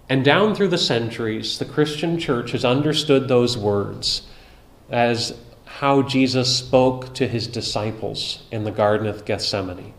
And 0.07 0.23
down 0.23 0.55
through 0.55 0.69
the 0.69 0.77
centuries, 0.77 1.59
the 1.59 1.65
Christian 1.65 2.17
church 2.17 2.51
has 2.51 2.63
understood 2.63 3.27
those 3.27 3.57
words 3.57 4.23
as 4.89 5.37
how 5.65 6.03
Jesus 6.03 6.55
spoke 6.55 7.13
to 7.15 7.27
his 7.27 7.47
disciples 7.47 8.43
in 8.51 8.63
the 8.63 8.71
Garden 8.71 9.07
of 9.07 9.25
Gethsemane. 9.25 9.93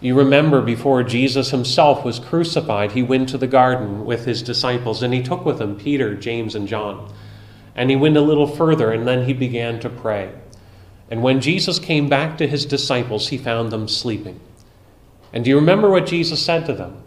You 0.00 0.14
remember 0.16 0.62
before 0.62 1.02
Jesus 1.02 1.50
himself 1.50 2.04
was 2.04 2.18
crucified, 2.18 2.92
he 2.92 3.02
went 3.02 3.28
to 3.28 3.38
the 3.38 3.48
garden 3.48 4.04
with 4.04 4.24
his 4.24 4.42
disciples 4.42 5.02
and 5.02 5.12
he 5.12 5.22
took 5.22 5.44
with 5.44 5.60
him 5.60 5.76
Peter, 5.76 6.14
James, 6.14 6.54
and 6.54 6.66
John. 6.66 7.12
And 7.74 7.90
he 7.90 7.96
went 7.96 8.16
a 8.16 8.22
little 8.22 8.46
further 8.46 8.90
and 8.92 9.06
then 9.06 9.26
he 9.26 9.32
began 9.32 9.80
to 9.80 9.90
pray. 9.90 10.32
And 11.10 11.22
when 11.22 11.40
Jesus 11.40 11.78
came 11.78 12.08
back 12.08 12.38
to 12.38 12.46
his 12.46 12.66
disciples, 12.66 13.28
he 13.28 13.38
found 13.38 13.70
them 13.70 13.88
sleeping. 13.88 14.40
And 15.32 15.44
do 15.44 15.50
you 15.50 15.56
remember 15.56 15.90
what 15.90 16.06
Jesus 16.06 16.44
said 16.44 16.66
to 16.66 16.72
them? 16.72 17.02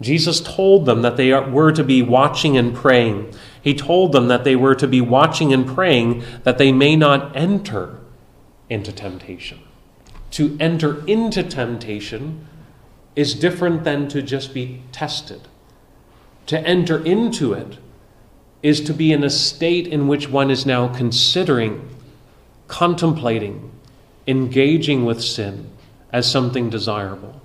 Jesus 0.00 0.40
told 0.40 0.86
them 0.86 1.02
that 1.02 1.16
they 1.16 1.32
were 1.32 1.72
to 1.72 1.84
be 1.84 2.02
watching 2.02 2.56
and 2.56 2.74
praying. 2.74 3.32
He 3.62 3.74
told 3.74 4.12
them 4.12 4.28
that 4.28 4.44
they 4.44 4.56
were 4.56 4.74
to 4.74 4.88
be 4.88 5.00
watching 5.00 5.52
and 5.52 5.66
praying 5.66 6.24
that 6.42 6.58
they 6.58 6.72
may 6.72 6.96
not 6.96 7.34
enter 7.36 8.00
into 8.68 8.92
temptation. 8.92 9.60
To 10.32 10.56
enter 10.58 11.06
into 11.06 11.44
temptation 11.44 12.46
is 13.14 13.34
different 13.34 13.84
than 13.84 14.08
to 14.08 14.20
just 14.20 14.52
be 14.52 14.82
tested. 14.90 15.42
To 16.46 16.58
enter 16.60 17.02
into 17.04 17.52
it 17.52 17.78
is 18.62 18.80
to 18.82 18.92
be 18.92 19.12
in 19.12 19.22
a 19.22 19.30
state 19.30 19.86
in 19.86 20.08
which 20.08 20.28
one 20.28 20.50
is 20.50 20.66
now 20.66 20.88
considering, 20.88 21.88
contemplating, 22.68 23.70
engaging 24.26 25.04
with 25.04 25.22
sin 25.22 25.70
as 26.12 26.30
something 26.30 26.70
desirable 26.70 27.40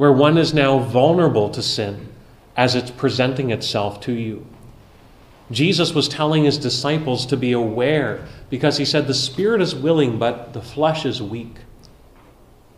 where 0.00 0.10
one 0.10 0.38
is 0.38 0.54
now 0.54 0.78
vulnerable 0.78 1.50
to 1.50 1.60
sin 1.62 2.08
as 2.56 2.74
it's 2.74 2.90
presenting 2.90 3.50
itself 3.50 4.00
to 4.00 4.12
you. 4.12 4.46
Jesus 5.50 5.92
was 5.92 6.08
telling 6.08 6.44
his 6.44 6.56
disciples 6.56 7.26
to 7.26 7.36
be 7.36 7.52
aware 7.52 8.26
because 8.48 8.78
he 8.78 8.86
said, 8.86 9.06
The 9.06 9.12
spirit 9.12 9.60
is 9.60 9.74
willing, 9.74 10.18
but 10.18 10.54
the 10.54 10.62
flesh 10.62 11.04
is 11.04 11.20
weak. 11.20 11.54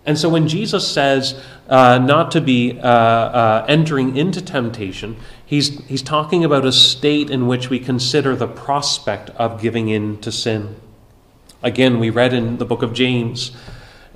And 0.04 0.18
so 0.18 0.28
when 0.28 0.48
Jesus 0.48 0.88
says 0.88 1.40
uh, 1.68 1.98
not 1.98 2.32
to 2.32 2.40
be 2.40 2.76
uh, 2.80 2.88
uh, 2.88 3.66
entering 3.68 4.16
into 4.16 4.42
temptation, 4.42 5.16
he's, 5.46 5.78
he's 5.86 6.02
talking 6.02 6.44
about 6.44 6.64
a 6.64 6.72
state 6.72 7.30
in 7.30 7.46
which 7.46 7.70
we 7.70 7.78
consider 7.78 8.34
the 8.34 8.48
prospect 8.48 9.30
of 9.30 9.62
giving 9.62 9.90
in 9.90 10.20
to 10.22 10.32
sin. 10.32 10.74
Again, 11.62 11.98
we 12.00 12.10
read 12.10 12.32
in 12.32 12.58
the 12.58 12.64
book 12.64 12.82
of 12.82 12.92
James, 12.92 13.52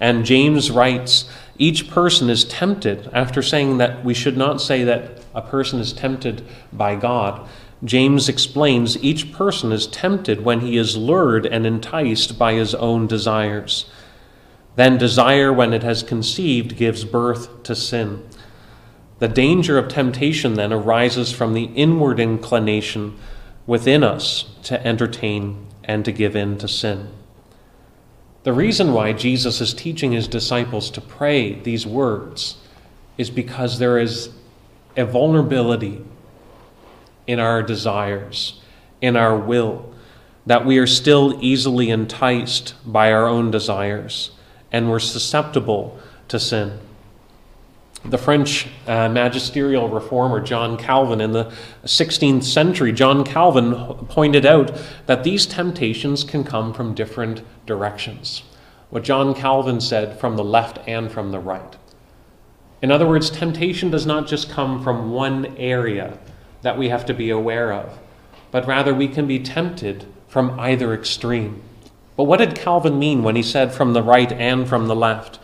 and 0.01 0.25
James 0.25 0.71
writes 0.71 1.29
each 1.59 1.89
person 1.89 2.29
is 2.29 2.45
tempted, 2.45 3.09
after 3.13 3.43
saying 3.43 3.79
that 3.79 4.05
we 4.05 4.15
should 4.15 4.37
not 4.37 4.61
say 4.61 4.85
that 4.85 5.23
a 5.35 5.41
person 5.41 5.81
is 5.81 5.93
tempted 5.93 6.45
by 6.73 6.97
God, 6.97 7.49
James 7.85 8.29
explains 8.29 9.03
each 9.03 9.33
person 9.33 9.71
is 9.71 9.87
tempted 9.87 10.45
when 10.45 10.61
he 10.61 10.77
is 10.77 10.97
lured 10.97 11.47
and 11.47 11.67
enticed 11.67 12.39
by 12.39 12.55
his 12.55 12.75
own 12.75 13.07
desires. 13.07 13.87
Then 14.77 14.99
desire, 14.99 15.53
when 15.53 15.73
it 15.73 15.83
has 15.83 16.03
conceived, 16.03 16.77
gives 16.77 17.05
birth 17.05 17.63
to 17.65 17.75
sin. 17.75 18.27
The 19.19 19.29
danger 19.29 19.79
of 19.79 19.89
temptation 19.89 20.55
then 20.55 20.73
arises 20.73 21.33
from 21.33 21.55
the 21.55 21.65
inward 21.65 22.21
inclination 22.21 23.17
within 23.67 24.05
us 24.05 24.45
to 24.65 24.85
entertain 24.87 25.67
and 25.85 26.05
to 26.05 26.13
give 26.13 26.37
in 26.37 26.59
to 26.59 26.69
sin. 26.69 27.09
The 28.47 28.53
reason 28.53 28.93
why 28.93 29.13
Jesus 29.13 29.61
is 29.61 29.75
teaching 29.75 30.13
his 30.13 30.29
disciples 30.29 30.89
to 30.93 31.01
pray 31.01 31.55
these 31.55 31.85
words 31.85 32.59
is 33.19 33.29
because 33.29 33.81
there 33.81 33.99
is 33.99 34.31
a 34.97 35.05
vulnerability 35.05 36.05
in 37.27 37.41
our 37.41 37.61
desires, 37.61 38.61
in 39.01 39.17
our 39.17 39.37
will, 39.37 39.93
that 40.47 40.65
we 40.65 40.79
are 40.79 40.87
still 40.87 41.37
easily 41.43 41.91
enticed 41.91 42.75
by 42.87 43.11
our 43.11 43.27
own 43.27 43.51
desires 43.51 44.31
and 44.71 44.89
we're 44.93 45.01
susceptible 45.01 45.99
to 46.29 46.39
sin. 46.39 46.79
The 48.09 48.19
French 48.19 48.69
uh, 48.87 49.09
magisterial 49.09 49.89
reformer 49.89 50.41
John 50.41 50.77
Calvin 50.77 51.21
in 51.21 51.33
the 51.33 51.53
16th 51.85 52.45
century, 52.45 52.93
John 52.93 53.25
Calvin 53.25 53.75
pointed 54.07 54.47
out 54.47 54.71
that 55.07 55.25
these 55.25 55.45
temptations 55.45 56.23
can 56.23 56.45
come 56.45 56.73
from 56.73 56.95
different 56.95 57.43
directions. 57.67 58.45
What 58.91 59.03
John 59.03 59.35
Calvin 59.35 59.81
said 59.81 60.21
from 60.21 60.37
the 60.37 60.45
left 60.45 60.79
and 60.87 61.11
from 61.11 61.33
the 61.33 61.41
right. 61.41 61.75
In 62.81 62.93
other 62.93 63.09
words, 63.09 63.29
temptation 63.29 63.91
does 63.91 64.07
not 64.07 64.29
just 64.29 64.51
come 64.51 64.85
from 64.85 65.11
one 65.11 65.57
area 65.57 66.17
that 66.63 66.79
we 66.79 66.91
have 66.91 67.07
to 67.07 67.15
be 67.15 67.31
aware 67.31 67.73
of, 67.73 67.99
but 68.53 68.69
rather 68.69 68.95
we 68.95 69.09
can 69.09 69.27
be 69.27 69.41
tempted 69.41 70.07
from 70.29 70.61
either 70.61 70.95
extreme. 70.95 71.61
But 72.17 72.25
what 72.25 72.39
did 72.39 72.55
Calvin 72.55 73.01
mean 73.01 73.25
when 73.25 73.35
he 73.35 73.43
said 73.43 73.75
from 73.75 73.95
the 73.95 74.03
right 74.03 74.31
and 74.31 74.69
from 74.69 74.87
the 74.87 74.95
left? 74.95 75.41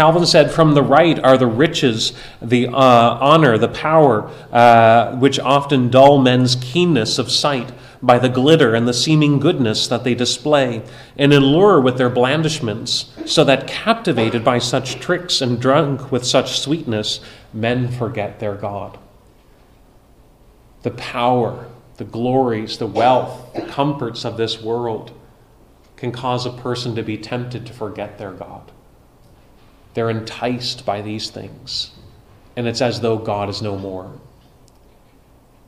Calvin 0.00 0.24
said, 0.24 0.50
From 0.50 0.72
the 0.72 0.82
right 0.82 1.18
are 1.18 1.36
the 1.36 1.46
riches, 1.46 2.14
the 2.40 2.68
uh, 2.68 2.72
honor, 3.20 3.58
the 3.58 3.68
power, 3.68 4.30
uh, 4.50 5.14
which 5.16 5.38
often 5.38 5.90
dull 5.90 6.16
men's 6.16 6.54
keenness 6.54 7.18
of 7.18 7.30
sight. 7.30 7.70
by 8.00 8.18
the 8.18 8.30
glitter 8.30 8.74
and 8.74 8.88
the 8.88 8.94
seeming 8.94 9.38
goodness 9.38 9.86
that 9.88 10.02
they 10.02 10.14
display, 10.14 10.82
and 11.18 11.34
allure 11.34 11.78
with 11.78 11.98
their 11.98 12.08
blandishments, 12.08 13.12
so 13.26 13.44
that 13.44 13.66
captivated 13.66 14.42
by 14.42 14.58
such 14.58 14.98
tricks 15.00 15.42
and 15.42 15.60
drunk 15.60 16.10
with 16.10 16.24
such 16.24 16.58
sweetness, 16.58 17.20
men 17.52 17.86
forget 17.86 18.40
their 18.40 18.54
God. 18.54 18.98
The 20.80 20.92
power, 20.92 21.66
the 21.98 22.04
glories, 22.04 22.78
the 22.78 22.86
wealth, 22.86 23.52
the 23.52 23.66
comforts 23.66 24.24
of 24.24 24.38
this 24.38 24.62
world 24.62 25.12
can 25.98 26.10
cause 26.10 26.46
a 26.46 26.50
person 26.50 26.94
to 26.94 27.02
be 27.02 27.18
tempted 27.18 27.66
to 27.66 27.74
forget 27.74 28.16
their 28.16 28.32
God. 28.32 28.72
They're 29.94 30.10
enticed 30.10 30.86
by 30.86 31.02
these 31.02 31.30
things, 31.30 31.90
and 32.56 32.66
it's 32.66 32.80
as 32.80 33.00
though 33.00 33.18
God 33.18 33.48
is 33.48 33.60
no 33.60 33.76
more. 33.76 34.12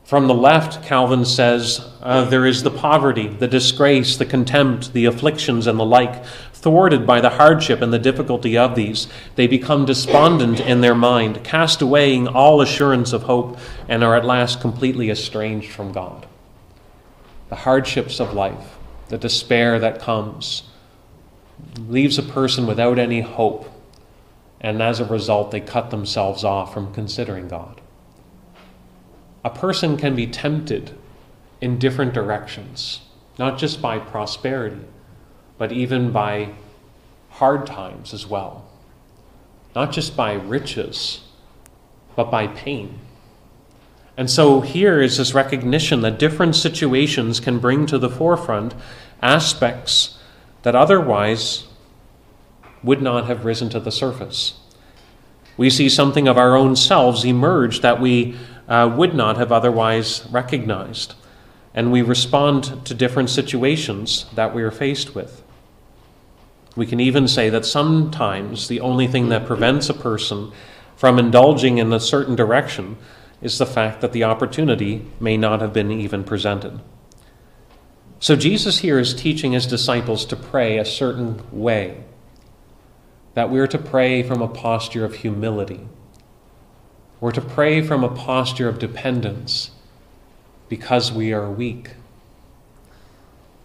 From 0.03 0.27
the 0.27 0.33
left, 0.33 0.83
Calvin 0.83 1.23
says, 1.23 1.89
uh, 2.01 2.25
there 2.25 2.45
is 2.45 2.63
the 2.63 2.69
poverty, 2.69 3.27
the 3.27 3.47
disgrace, 3.47 4.17
the 4.17 4.25
contempt, 4.25 4.91
the 4.93 5.05
afflictions, 5.05 5.65
and 5.65 5.79
the 5.79 5.85
like. 5.85 6.25
Thwarted 6.51 7.07
by 7.07 7.19
the 7.21 7.31
hardship 7.31 7.81
and 7.81 7.91
the 7.91 7.99
difficulty 7.99 8.57
of 8.57 8.75
these, 8.75 9.07
they 9.35 9.47
become 9.47 9.85
despondent 9.85 10.59
in 10.59 10.81
their 10.81 10.95
mind, 10.95 11.43
cast 11.43 11.81
away 11.81 12.25
all 12.27 12.61
assurance 12.61 13.11
of 13.11 13.23
hope, 13.23 13.57
and 13.87 14.03
are 14.03 14.15
at 14.15 14.25
last 14.25 14.61
completely 14.61 15.09
estranged 15.09 15.71
from 15.71 15.91
God. 15.91 16.25
The 17.49 17.55
hardships 17.55 18.19
of 18.19 18.33
life, 18.33 18.77
the 19.07 19.17
despair 19.17 19.79
that 19.79 19.99
comes, 19.99 20.63
leaves 21.77 22.17
a 22.17 22.23
person 22.23 22.67
without 22.67 22.99
any 22.99 23.21
hope, 23.21 23.69
and 24.63 24.81
as 24.81 24.99
a 24.99 25.05
result, 25.05 25.51
they 25.51 25.59
cut 25.59 25.91
themselves 25.91 26.43
off 26.43 26.73
from 26.73 26.93
considering 26.93 27.47
God 27.47 27.81
a 29.43 29.49
person 29.49 29.97
can 29.97 30.15
be 30.15 30.27
tempted 30.27 30.91
in 31.59 31.77
different 31.77 32.13
directions, 32.13 33.01
not 33.37 33.57
just 33.57 33.81
by 33.81 33.99
prosperity, 33.99 34.81
but 35.57 35.71
even 35.71 36.11
by 36.11 36.49
hard 37.29 37.65
times 37.65 38.13
as 38.13 38.25
well. 38.25 38.65
Not 39.75 39.91
just 39.91 40.15
by 40.15 40.33
riches, 40.33 41.21
but 42.15 42.29
by 42.29 42.47
pain. 42.47 42.99
And 44.15 44.29
so 44.29 44.61
here 44.61 45.01
is 45.01 45.17
this 45.17 45.33
recognition 45.33 46.01
that 46.01 46.19
different 46.19 46.55
situations 46.55 47.39
can 47.39 47.57
bring 47.59 47.87
to 47.87 47.97
the 47.97 48.09
forefront 48.09 48.75
aspects 49.21 50.19
that 50.61 50.75
otherwise 50.75 51.65
would 52.83 53.01
not 53.01 53.25
have 53.25 53.45
risen 53.45 53.69
to 53.69 53.79
the 53.79 53.91
surface. 53.91 54.59
We 55.55 55.69
see 55.69 55.89
something 55.89 56.27
of 56.27 56.37
our 56.37 56.55
own 56.55 56.75
selves 56.75 57.23
emerge 57.23 57.81
that 57.81 58.01
we 58.01 58.35
uh, 58.67 58.93
would 58.95 59.13
not 59.13 59.37
have 59.37 59.51
otherwise 59.51 60.27
recognized. 60.31 61.15
And 61.73 61.91
we 61.91 62.01
respond 62.01 62.85
to 62.85 62.93
different 62.93 63.29
situations 63.29 64.25
that 64.35 64.53
we 64.53 64.63
are 64.63 64.71
faced 64.71 65.15
with. 65.15 65.43
We 66.75 66.85
can 66.85 66.99
even 66.99 67.27
say 67.27 67.49
that 67.49 67.65
sometimes 67.65 68.67
the 68.67 68.79
only 68.79 69.07
thing 69.07 69.29
that 69.29 69.45
prevents 69.45 69.89
a 69.89 69.93
person 69.93 70.51
from 70.95 71.19
indulging 71.19 71.77
in 71.77 71.91
a 71.93 71.99
certain 71.99 72.35
direction 72.35 72.97
is 73.41 73.57
the 73.57 73.65
fact 73.65 74.01
that 74.01 74.13
the 74.13 74.23
opportunity 74.23 75.05
may 75.19 75.37
not 75.37 75.61
have 75.61 75.73
been 75.73 75.91
even 75.91 76.23
presented. 76.23 76.79
So 78.19 78.35
Jesus 78.35 78.79
here 78.79 78.99
is 78.99 79.13
teaching 79.13 79.51
his 79.51 79.67
disciples 79.67 80.25
to 80.27 80.35
pray 80.35 80.77
a 80.77 80.85
certain 80.85 81.43
way, 81.51 82.03
that 83.33 83.49
we're 83.49 83.67
to 83.67 83.77
pray 83.77 84.23
from 84.23 84.41
a 84.41 84.47
posture 84.47 85.05
of 85.05 85.15
humility 85.15 85.87
we're 87.23 87.31
to 87.31 87.39
pray 87.39 87.81
from 87.81 88.03
a 88.03 88.13
posture 88.13 88.67
of 88.67 88.79
dependence 88.79 89.71
because 90.67 91.09
we 91.09 91.31
are 91.31 91.49
weak. 91.49 91.91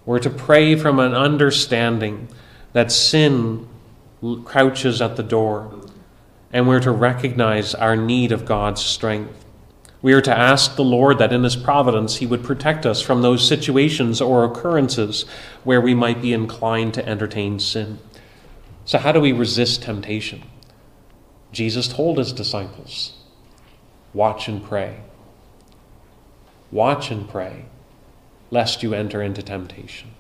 We're 0.07 0.21
to 0.21 0.31
pray 0.31 0.77
from 0.77 1.01
an 1.01 1.13
understanding 1.13 2.29
that 2.73 2.93
sin 2.93 3.67
crouches 4.45 5.03
at 5.03 5.17
the 5.17 5.25
door, 5.25 5.75
and 6.53 6.69
we're 6.69 6.79
to 6.79 6.93
recognize 6.93 7.75
our 7.75 7.97
need 7.97 8.31
of 8.31 8.45
God's 8.45 8.85
strength. 8.85 9.45
We 10.03 10.13
are 10.13 10.23
to 10.23 10.39
ask 10.39 10.77
the 10.77 10.85
Lord 10.85 11.19
that 11.19 11.33
in 11.33 11.43
His 11.43 11.57
providence 11.57 12.19
He 12.19 12.27
would 12.27 12.45
protect 12.45 12.87
us 12.87 13.03
from 13.03 13.23
those 13.23 13.45
situations 13.45 14.21
or 14.21 14.45
occurrences 14.45 15.25
where 15.65 15.81
we 15.81 15.95
might 15.95 16.23
be 16.23 16.33
inclined 16.33 16.95
to 16.95 17.05
entertain 17.09 17.59
sin. 17.59 17.99
So, 18.89 18.97
how 18.97 19.13
do 19.13 19.21
we 19.21 19.33
resist 19.33 19.83
temptation? 19.83 20.45
Jesus 21.53 21.89
told 21.89 22.17
His 22.17 22.33
disciples 22.33 23.13
Watch 24.15 24.49
and 24.49 24.65
pray. 24.65 25.01
Watch 26.73 27.11
and 27.11 27.29
pray, 27.29 27.67
lest 28.51 28.83
you 28.83 28.95
enter 28.95 29.21
into 29.21 29.43
temptation. 29.43 30.13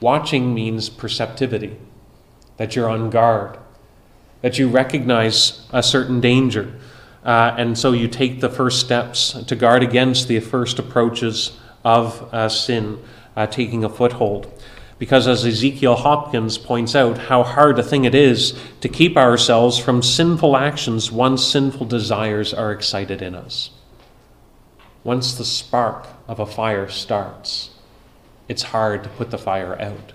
Watching 0.00 0.52
means 0.52 0.90
perceptivity, 0.90 1.78
that 2.58 2.76
you're 2.76 2.90
on 2.90 3.08
guard, 3.08 3.56
that 4.42 4.58
you 4.58 4.68
recognize 4.68 5.66
a 5.72 5.82
certain 5.82 6.20
danger, 6.20 6.78
uh, 7.24 7.54
and 7.56 7.78
so 7.78 7.92
you 7.92 8.06
take 8.06 8.42
the 8.42 8.50
first 8.50 8.80
steps 8.80 9.32
to 9.46 9.56
guard 9.56 9.82
against 9.82 10.28
the 10.28 10.40
first 10.40 10.78
approaches 10.78 11.58
of 11.86 12.34
uh, 12.34 12.50
sin 12.50 13.02
uh, 13.34 13.46
taking 13.46 13.82
a 13.82 13.88
foothold. 13.88 14.52
Because 15.02 15.26
as 15.26 15.44
Ezekiel 15.44 15.96
Hopkins 15.96 16.58
points 16.58 16.94
out, 16.94 17.18
how 17.18 17.42
hard 17.42 17.76
a 17.76 17.82
thing 17.82 18.04
it 18.04 18.14
is 18.14 18.56
to 18.82 18.88
keep 18.88 19.16
ourselves 19.16 19.76
from 19.76 20.00
sinful 20.00 20.56
actions 20.56 21.10
once 21.10 21.44
sinful 21.44 21.86
desires 21.86 22.54
are 22.54 22.70
excited 22.70 23.20
in 23.20 23.34
us. 23.34 23.70
Once 25.02 25.34
the 25.34 25.44
spark 25.44 26.06
of 26.28 26.38
a 26.38 26.46
fire 26.46 26.88
starts, 26.88 27.70
it's 28.46 28.62
hard 28.62 29.02
to 29.02 29.08
put 29.08 29.32
the 29.32 29.38
fire 29.38 29.76
out. 29.82 30.12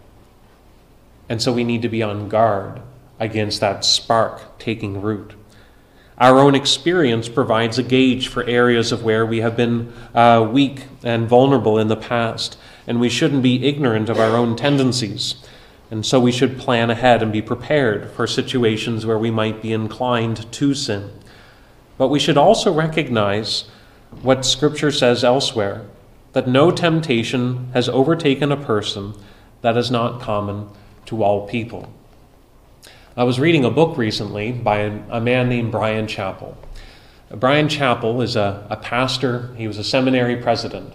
And 1.27 1.41
so 1.41 1.51
we 1.51 1.65
need 1.65 1.81
to 1.81 1.89
be 1.89 2.01
on 2.01 2.29
guard 2.29 2.79
against 3.19 3.59
that 3.59 3.83
spark 3.83 4.57
taking 4.57 5.01
root. 5.01 5.33
Our 6.19 6.39
own 6.39 6.55
experience 6.55 7.29
provides 7.29 7.77
a 7.77 7.83
gauge 7.83 8.27
for 8.27 8.43
areas 8.45 8.91
of 8.91 9.03
where 9.03 9.25
we 9.25 9.41
have 9.41 9.55
been 9.55 9.93
uh, 10.15 10.47
weak 10.51 10.85
and 11.03 11.27
vulnerable 11.27 11.77
in 11.77 11.89
the 11.89 11.95
past 11.95 12.57
and 12.87 12.99
we 12.99 13.09
shouldn't 13.09 13.43
be 13.43 13.67
ignorant 13.67 14.09
of 14.09 14.19
our 14.19 14.35
own 14.35 14.55
tendencies. 14.55 15.35
And 15.91 16.05
so 16.05 16.19
we 16.19 16.31
should 16.31 16.57
plan 16.57 16.89
ahead 16.89 17.21
and 17.21 17.31
be 17.31 17.41
prepared 17.41 18.09
for 18.11 18.25
situations 18.25 19.05
where 19.05 19.17
we 19.17 19.29
might 19.29 19.61
be 19.61 19.73
inclined 19.73 20.51
to 20.53 20.73
sin. 20.73 21.11
But 21.97 22.07
we 22.07 22.19
should 22.19 22.37
also 22.37 22.73
recognize 22.73 23.65
what 24.21 24.45
Scripture 24.45 24.91
says 24.91 25.23
elsewhere 25.23 25.85
that 26.33 26.47
no 26.47 26.71
temptation 26.71 27.69
has 27.73 27.89
overtaken 27.89 28.51
a 28.51 28.57
person 28.57 29.13
that 29.61 29.77
is 29.77 29.91
not 29.91 30.21
common 30.21 30.69
to 31.05 31.23
all 31.23 31.47
people. 31.47 31.93
I 33.17 33.23
was 33.23 33.39
reading 33.39 33.65
a 33.65 33.71
book 33.71 33.97
recently 33.97 34.51
by 34.51 34.77
a, 35.09 35.19
man 35.19 35.49
named 35.49 35.71
Brian 35.71 36.05
Chapell. 36.05 36.55
Brian 37.31 37.67
Chapell 37.67 38.23
is 38.23 38.35
a, 38.35 38.67
a 38.69 38.77
pastor, 38.77 39.55
he 39.55 39.67
was 39.67 39.79
a 39.79 39.83
seminary 39.83 40.35
president. 40.35 40.93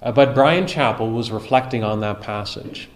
Uh, 0.00 0.10
but 0.10 0.34
Brian 0.34 0.64
Chapell 0.64 1.14
was 1.14 1.30
reflecting 1.30 1.84
on 1.84 2.00
that 2.00 2.22
passage. 2.22 2.88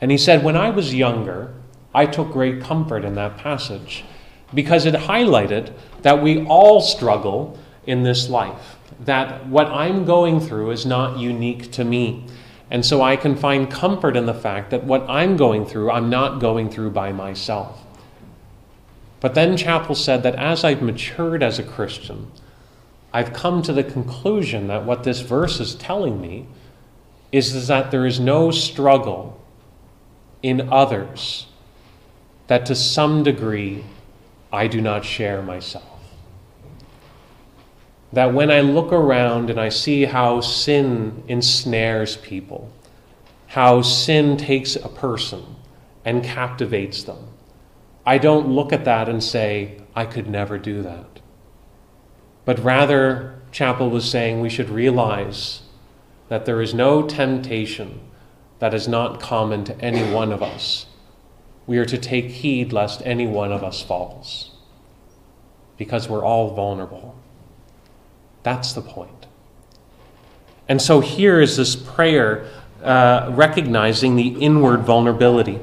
And 0.00 0.10
he 0.10 0.18
said, 0.18 0.42
When 0.42 0.56
I 0.56 0.70
was 0.70 0.92
younger, 0.92 1.54
I 1.94 2.06
took 2.06 2.32
great 2.32 2.60
comfort 2.60 3.04
in 3.04 3.14
that 3.14 3.38
passage 3.38 4.04
because 4.52 4.84
it 4.84 4.94
highlighted 4.94 5.72
that 6.00 6.20
we 6.20 6.44
all 6.46 6.80
struggle 6.80 7.56
in 7.86 8.02
this 8.02 8.28
life, 8.28 8.78
that 8.98 9.46
what 9.46 9.68
I'm 9.68 10.04
going 10.04 10.40
through 10.40 10.72
is 10.72 10.84
not 10.84 11.18
unique 11.18 11.70
to 11.70 11.84
me. 11.84 12.26
And 12.68 12.84
so 12.84 13.00
I 13.00 13.14
can 13.14 13.36
find 13.36 13.70
comfort 13.70 14.16
in 14.16 14.26
the 14.26 14.34
fact 14.34 14.70
that 14.70 14.82
what 14.82 15.08
I'm 15.08 15.36
going 15.36 15.64
through, 15.64 15.92
I'm 15.92 16.10
not 16.10 16.40
going 16.40 16.68
through 16.68 16.90
by 16.90 17.12
myself. 17.12 17.81
But 19.22 19.36
then 19.36 19.56
Chapell 19.56 19.96
said 19.96 20.24
that 20.24 20.34
as 20.34 20.64
I've 20.64 20.82
matured 20.82 21.44
as 21.44 21.60
a 21.60 21.62
Christian, 21.62 22.32
I've 23.12 23.32
come 23.32 23.62
to 23.62 23.72
the 23.72 23.84
conclusion 23.84 24.66
that 24.66 24.84
what 24.84 25.04
this 25.04 25.20
verse 25.20 25.60
is 25.60 25.76
telling 25.76 26.20
me 26.20 26.48
is, 27.30 27.54
is 27.54 27.68
that 27.68 27.92
there 27.92 28.04
is 28.04 28.18
no 28.18 28.50
struggle 28.50 29.40
in 30.42 30.72
others 30.72 31.46
that 32.48 32.66
to 32.66 32.74
some 32.74 33.22
degree 33.22 33.84
I 34.52 34.66
do 34.66 34.80
not 34.80 35.04
share 35.04 35.40
myself. 35.40 36.00
That 38.12 38.34
when 38.34 38.50
I 38.50 38.60
look 38.60 38.92
around 38.92 39.50
and 39.50 39.60
I 39.60 39.68
see 39.68 40.04
how 40.04 40.40
sin 40.40 41.22
ensnares 41.28 42.16
people, 42.16 42.72
how 43.46 43.82
sin 43.82 44.36
takes 44.36 44.74
a 44.74 44.88
person 44.88 45.44
and 46.04 46.24
captivates 46.24 47.04
them, 47.04 47.28
I 48.04 48.18
don't 48.18 48.48
look 48.48 48.72
at 48.72 48.84
that 48.84 49.08
and 49.08 49.22
say, 49.22 49.80
I 49.94 50.06
could 50.06 50.28
never 50.28 50.58
do 50.58 50.82
that. 50.82 51.20
But 52.44 52.58
rather, 52.58 53.40
Chapell 53.52 53.90
was 53.90 54.10
saying 54.10 54.40
we 54.40 54.50
should 54.50 54.68
realize 54.68 55.62
that 56.28 56.46
there 56.46 56.60
is 56.60 56.74
no 56.74 57.06
temptation 57.06 58.00
that 58.58 58.74
is 58.74 58.88
not 58.88 59.20
common 59.20 59.64
to 59.64 59.80
any 59.80 60.02
one 60.12 60.32
of 60.32 60.42
us. 60.42 60.86
We 61.66 61.78
are 61.78 61.84
to 61.84 61.98
take 61.98 62.26
heed 62.26 62.72
lest 62.72 63.02
any 63.04 63.26
one 63.26 63.52
of 63.52 63.62
us 63.62 63.82
falls, 63.82 64.50
because 65.76 66.08
we're 66.08 66.24
all 66.24 66.54
vulnerable. 66.54 67.14
That's 68.42 68.72
the 68.72 68.82
point. 68.82 69.26
And 70.68 70.80
so 70.82 71.00
here 71.00 71.40
is 71.40 71.56
this 71.56 71.76
prayer 71.76 72.48
uh, 72.82 73.30
recognizing 73.32 74.16
the 74.16 74.28
inward 74.28 74.80
vulnerability. 74.80 75.60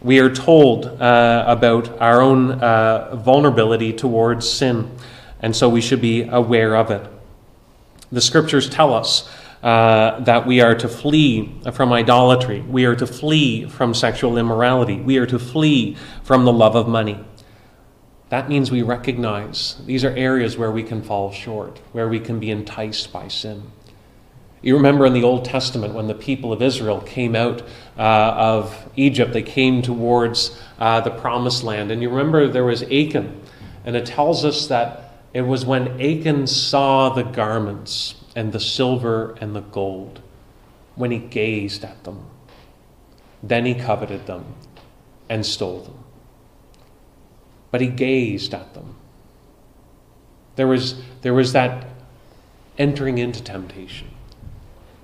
We 0.00 0.20
are 0.20 0.32
told 0.32 0.86
uh, 0.86 1.44
about 1.46 2.00
our 2.00 2.20
own 2.20 2.52
uh, 2.52 3.16
vulnerability 3.16 3.92
towards 3.92 4.48
sin, 4.48 4.96
and 5.40 5.54
so 5.56 5.68
we 5.68 5.80
should 5.80 6.00
be 6.00 6.22
aware 6.22 6.76
of 6.76 6.90
it. 6.92 7.04
The 8.12 8.20
scriptures 8.20 8.70
tell 8.70 8.94
us 8.94 9.28
uh, 9.62 10.20
that 10.20 10.46
we 10.46 10.60
are 10.60 10.76
to 10.76 10.88
flee 10.88 11.52
from 11.72 11.92
idolatry, 11.92 12.60
we 12.60 12.84
are 12.84 12.94
to 12.94 13.06
flee 13.06 13.66
from 13.66 13.92
sexual 13.92 14.38
immorality, 14.38 15.00
we 15.00 15.18
are 15.18 15.26
to 15.26 15.38
flee 15.38 15.96
from 16.22 16.44
the 16.44 16.52
love 16.52 16.76
of 16.76 16.86
money. 16.86 17.24
That 18.28 18.48
means 18.48 18.70
we 18.70 18.82
recognize 18.82 19.76
these 19.84 20.04
are 20.04 20.10
areas 20.10 20.56
where 20.56 20.70
we 20.70 20.84
can 20.84 21.02
fall 21.02 21.32
short, 21.32 21.80
where 21.92 22.08
we 22.08 22.20
can 22.20 22.38
be 22.38 22.52
enticed 22.52 23.12
by 23.12 23.26
sin. 23.26 23.72
You 24.60 24.76
remember 24.76 25.06
in 25.06 25.12
the 25.12 25.22
Old 25.22 25.44
Testament 25.44 25.94
when 25.94 26.08
the 26.08 26.14
people 26.14 26.52
of 26.52 26.62
Israel 26.62 27.00
came 27.00 27.36
out 27.36 27.62
uh, 27.96 28.34
of 28.36 28.90
Egypt, 28.96 29.32
they 29.32 29.42
came 29.42 29.82
towards 29.82 30.60
uh, 30.78 31.00
the 31.00 31.10
promised 31.10 31.62
land. 31.62 31.92
And 31.92 32.02
you 32.02 32.10
remember 32.10 32.48
there 32.48 32.64
was 32.64 32.82
Achan. 32.82 33.40
And 33.84 33.94
it 33.94 34.06
tells 34.06 34.44
us 34.44 34.66
that 34.66 35.12
it 35.32 35.42
was 35.42 35.64
when 35.64 36.00
Achan 36.00 36.48
saw 36.48 37.10
the 37.10 37.22
garments 37.22 38.16
and 38.34 38.52
the 38.52 38.60
silver 38.60 39.36
and 39.40 39.54
the 39.54 39.60
gold, 39.60 40.20
when 40.96 41.12
he 41.12 41.18
gazed 41.18 41.84
at 41.84 42.02
them, 42.02 42.26
then 43.40 43.64
he 43.64 43.74
coveted 43.74 44.26
them 44.26 44.44
and 45.28 45.46
stole 45.46 45.82
them. 45.82 46.04
But 47.70 47.80
he 47.80 47.86
gazed 47.86 48.52
at 48.52 48.74
them. 48.74 48.96
There 50.56 50.66
was, 50.66 51.00
there 51.22 51.34
was 51.34 51.52
that 51.52 51.86
entering 52.76 53.18
into 53.18 53.40
temptation 53.42 54.08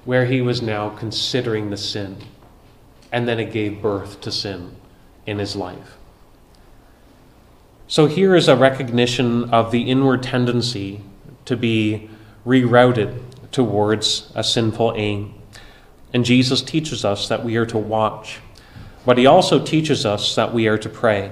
where 0.05 0.27
he 0.27 0.41
was 0.41 0.61
now 0.61 0.91
considering 0.91 1.71
the 1.71 1.77
sin. 1.77 2.17
And 3.11 3.29
then 3.29 3.39
it 3.39 3.53
gave 3.53 3.81
birth 3.81 4.21
to 4.23 4.33
sin 4.33 4.77
in 5.27 5.39
his 5.39 5.57
life. 5.57 5.97
So 7.87 8.07
here 8.07 8.35
is 8.35 8.49
a 8.49 8.57
recognition 8.57 9.51
of 9.51 9.71
the 9.71 9.83
inward 9.83 10.23
tendency 10.23 11.01
to 11.45 11.57
be 11.57 12.09
rerouted 12.47 13.21
towards 13.53 14.33
a 14.35 14.43
sinful 14.43 14.95
aim. 14.97 15.35
And 16.13 16.25
Jesus 16.25 16.63
teaches 16.63 17.05
us 17.05 17.29
that 17.29 17.45
we 17.45 17.57
are 17.57 17.67
to 17.67 17.79
watch, 17.79 18.41
but 19.05 19.19
he 19.19 19.27
also 19.27 19.65
teaches 19.65 20.07
us 20.07 20.35
that 20.35 20.53
we 20.53 20.67
are 20.67 20.79
to 20.79 20.89
pray. 20.89 21.31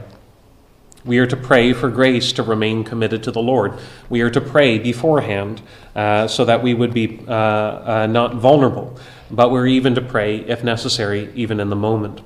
We 1.04 1.18
are 1.18 1.26
to 1.26 1.36
pray 1.36 1.72
for 1.72 1.90
grace 1.90 2.32
to 2.34 2.44
remain 2.44 2.84
committed 2.84 3.24
to 3.24 3.32
the 3.32 3.42
Lord. 3.42 3.78
We 4.08 4.20
are 4.20 4.30
to 4.30 4.40
pray 4.40 4.78
beforehand 4.78 5.60
uh, 5.96 6.28
so 6.28 6.44
that 6.44 6.62
we 6.62 6.74
would 6.74 6.94
be 6.94 7.24
uh, 7.26 7.32
uh, 7.32 8.06
not 8.08 8.36
vulnerable, 8.36 8.96
but 9.28 9.50
we're 9.50 9.66
even 9.66 9.96
to 9.96 10.00
pray, 10.00 10.38
if 10.38 10.62
necessary, 10.62 11.32
even 11.34 11.58
in 11.58 11.70
the 11.70 11.76
moment. 11.76 12.20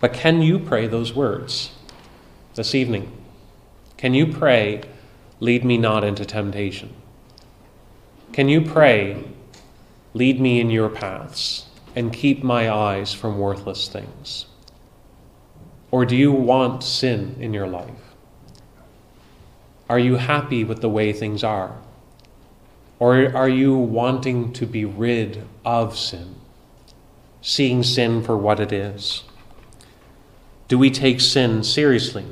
But 0.00 0.14
can 0.14 0.40
you 0.40 0.58
pray 0.58 0.86
those 0.86 1.12
words 1.14 1.72
this 2.54 2.74
evening? 2.74 3.12
Can 3.96 4.14
you 4.14 4.26
pray, 4.26 4.82
Lead 5.40 5.64
me 5.64 5.76
not 5.76 6.04
into 6.04 6.24
temptation? 6.24 6.94
Can 8.32 8.48
you 8.48 8.62
pray, 8.62 9.24
Lead 10.14 10.40
me 10.40 10.60
in 10.60 10.70
your 10.70 10.88
paths, 10.88 11.66
and 11.94 12.12
keep 12.12 12.42
my 12.42 12.70
eyes 12.70 13.12
from 13.12 13.38
worthless 13.38 13.88
things? 13.88 14.46
Or 15.94 16.04
do 16.04 16.16
you 16.16 16.32
want 16.32 16.82
sin 16.82 17.36
in 17.38 17.54
your 17.54 17.68
life? 17.68 18.16
Are 19.88 19.96
you 20.00 20.16
happy 20.16 20.64
with 20.64 20.80
the 20.80 20.88
way 20.88 21.12
things 21.12 21.44
are? 21.44 21.76
Or 22.98 23.32
are 23.32 23.48
you 23.48 23.76
wanting 23.76 24.52
to 24.54 24.66
be 24.66 24.84
rid 24.84 25.46
of 25.64 25.96
sin, 25.96 26.34
seeing 27.40 27.84
sin 27.84 28.24
for 28.24 28.36
what 28.36 28.58
it 28.58 28.72
is? 28.72 29.22
Do 30.66 30.78
we 30.78 30.90
take 30.90 31.20
sin 31.20 31.62
seriously? 31.62 32.26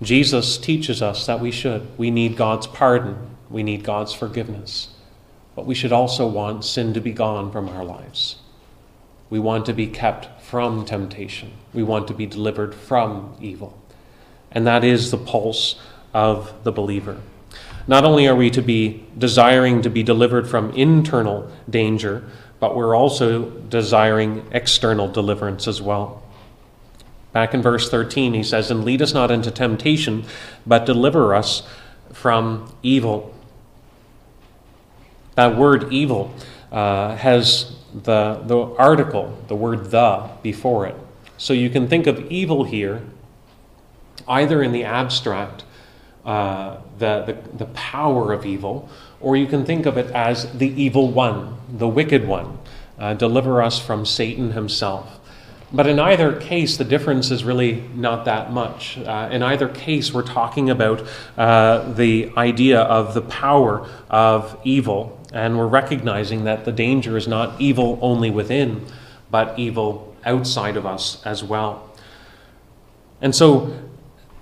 Jesus 0.00 0.56
teaches 0.56 1.02
us 1.02 1.26
that 1.26 1.40
we 1.40 1.50
should. 1.50 1.86
We 1.98 2.10
need 2.10 2.38
God's 2.38 2.66
pardon, 2.66 3.36
we 3.50 3.62
need 3.62 3.84
God's 3.84 4.14
forgiveness. 4.14 4.94
But 5.54 5.66
we 5.66 5.74
should 5.74 5.92
also 5.92 6.26
want 6.26 6.64
sin 6.64 6.94
to 6.94 7.02
be 7.02 7.12
gone 7.12 7.52
from 7.52 7.68
our 7.68 7.84
lives. 7.84 8.36
We 9.30 9.38
want 9.38 9.66
to 9.66 9.72
be 9.72 9.86
kept 9.86 10.40
from 10.42 10.84
temptation. 10.84 11.52
We 11.74 11.82
want 11.82 12.08
to 12.08 12.14
be 12.14 12.26
delivered 12.26 12.74
from 12.74 13.36
evil. 13.40 13.78
And 14.50 14.66
that 14.66 14.84
is 14.84 15.10
the 15.10 15.18
pulse 15.18 15.78
of 16.14 16.64
the 16.64 16.72
believer. 16.72 17.18
Not 17.86 18.04
only 18.04 18.26
are 18.26 18.34
we 18.34 18.50
to 18.50 18.62
be 18.62 19.06
desiring 19.16 19.82
to 19.82 19.90
be 19.90 20.02
delivered 20.02 20.48
from 20.48 20.70
internal 20.72 21.50
danger, 21.68 22.24
but 22.60 22.74
we're 22.76 22.96
also 22.96 23.50
desiring 23.50 24.46
external 24.52 25.08
deliverance 25.08 25.68
as 25.68 25.80
well. 25.80 26.22
Back 27.32 27.54
in 27.54 27.62
verse 27.62 27.90
13, 27.90 28.34
he 28.34 28.42
says, 28.42 28.70
And 28.70 28.84
lead 28.84 29.00
us 29.00 29.14
not 29.14 29.30
into 29.30 29.50
temptation, 29.50 30.24
but 30.66 30.86
deliver 30.86 31.34
us 31.34 31.62
from 32.12 32.72
evil. 32.82 33.34
That 35.34 35.56
word 35.56 35.92
evil 35.92 36.34
uh, 36.72 37.14
has 37.16 37.77
the, 37.94 38.42
the 38.44 38.58
article, 38.76 39.36
the 39.48 39.56
word 39.56 39.90
the, 39.90 40.30
before 40.42 40.86
it. 40.86 40.96
So 41.36 41.52
you 41.52 41.70
can 41.70 41.88
think 41.88 42.06
of 42.06 42.30
evil 42.30 42.64
here 42.64 43.02
either 44.26 44.62
in 44.62 44.72
the 44.72 44.84
abstract, 44.84 45.64
uh, 46.24 46.76
the, 46.98 47.22
the, 47.22 47.56
the 47.56 47.66
power 47.72 48.32
of 48.32 48.44
evil, 48.44 48.88
or 49.20 49.36
you 49.36 49.46
can 49.46 49.64
think 49.64 49.86
of 49.86 49.96
it 49.96 50.10
as 50.12 50.52
the 50.58 50.68
evil 50.80 51.10
one, 51.10 51.56
the 51.68 51.88
wicked 51.88 52.26
one. 52.26 52.58
Uh, 52.98 53.14
deliver 53.14 53.62
us 53.62 53.78
from 53.78 54.04
Satan 54.04 54.52
himself. 54.52 55.20
But 55.72 55.86
in 55.86 56.00
either 56.00 56.34
case, 56.40 56.76
the 56.78 56.84
difference 56.84 57.30
is 57.30 57.44
really 57.44 57.82
not 57.94 58.24
that 58.24 58.52
much. 58.52 58.98
Uh, 58.98 59.28
in 59.30 59.42
either 59.42 59.68
case, 59.68 60.12
we're 60.12 60.22
talking 60.22 60.70
about 60.70 61.06
uh, 61.36 61.92
the 61.92 62.32
idea 62.36 62.80
of 62.80 63.14
the 63.14 63.20
power 63.20 63.86
of 64.10 64.58
evil 64.64 65.17
and 65.32 65.58
we're 65.58 65.66
recognizing 65.66 66.44
that 66.44 66.64
the 66.64 66.72
danger 66.72 67.16
is 67.16 67.28
not 67.28 67.60
evil 67.60 67.98
only 68.00 68.30
within, 68.30 68.86
but 69.30 69.58
evil 69.58 70.16
outside 70.24 70.76
of 70.76 70.86
us 70.86 71.24
as 71.24 71.44
well. 71.44 71.90
And 73.20 73.34
so, 73.34 73.76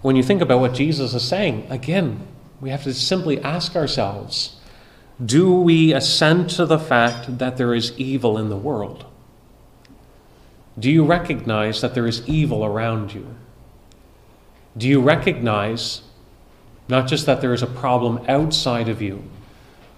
when 0.02 0.16
you 0.16 0.22
think 0.22 0.40
about 0.40 0.60
what 0.60 0.74
Jesus 0.74 1.14
is 1.14 1.26
saying, 1.26 1.66
again, 1.70 2.26
we 2.60 2.70
have 2.70 2.84
to 2.84 2.94
simply 2.94 3.40
ask 3.42 3.74
ourselves 3.74 4.56
do 5.24 5.60
we 5.60 5.94
assent 5.94 6.50
to 6.50 6.66
the 6.66 6.78
fact 6.78 7.38
that 7.38 7.56
there 7.56 7.74
is 7.74 7.98
evil 7.98 8.36
in 8.36 8.50
the 8.50 8.56
world? 8.56 9.06
Do 10.78 10.90
you 10.90 11.06
recognize 11.06 11.80
that 11.80 11.94
there 11.94 12.06
is 12.06 12.26
evil 12.28 12.62
around 12.62 13.14
you? 13.14 13.34
Do 14.76 14.86
you 14.86 15.00
recognize 15.00 16.02
not 16.86 17.08
just 17.08 17.24
that 17.24 17.40
there 17.40 17.54
is 17.54 17.62
a 17.62 17.66
problem 17.66 18.22
outside 18.28 18.90
of 18.90 19.00
you, 19.00 19.24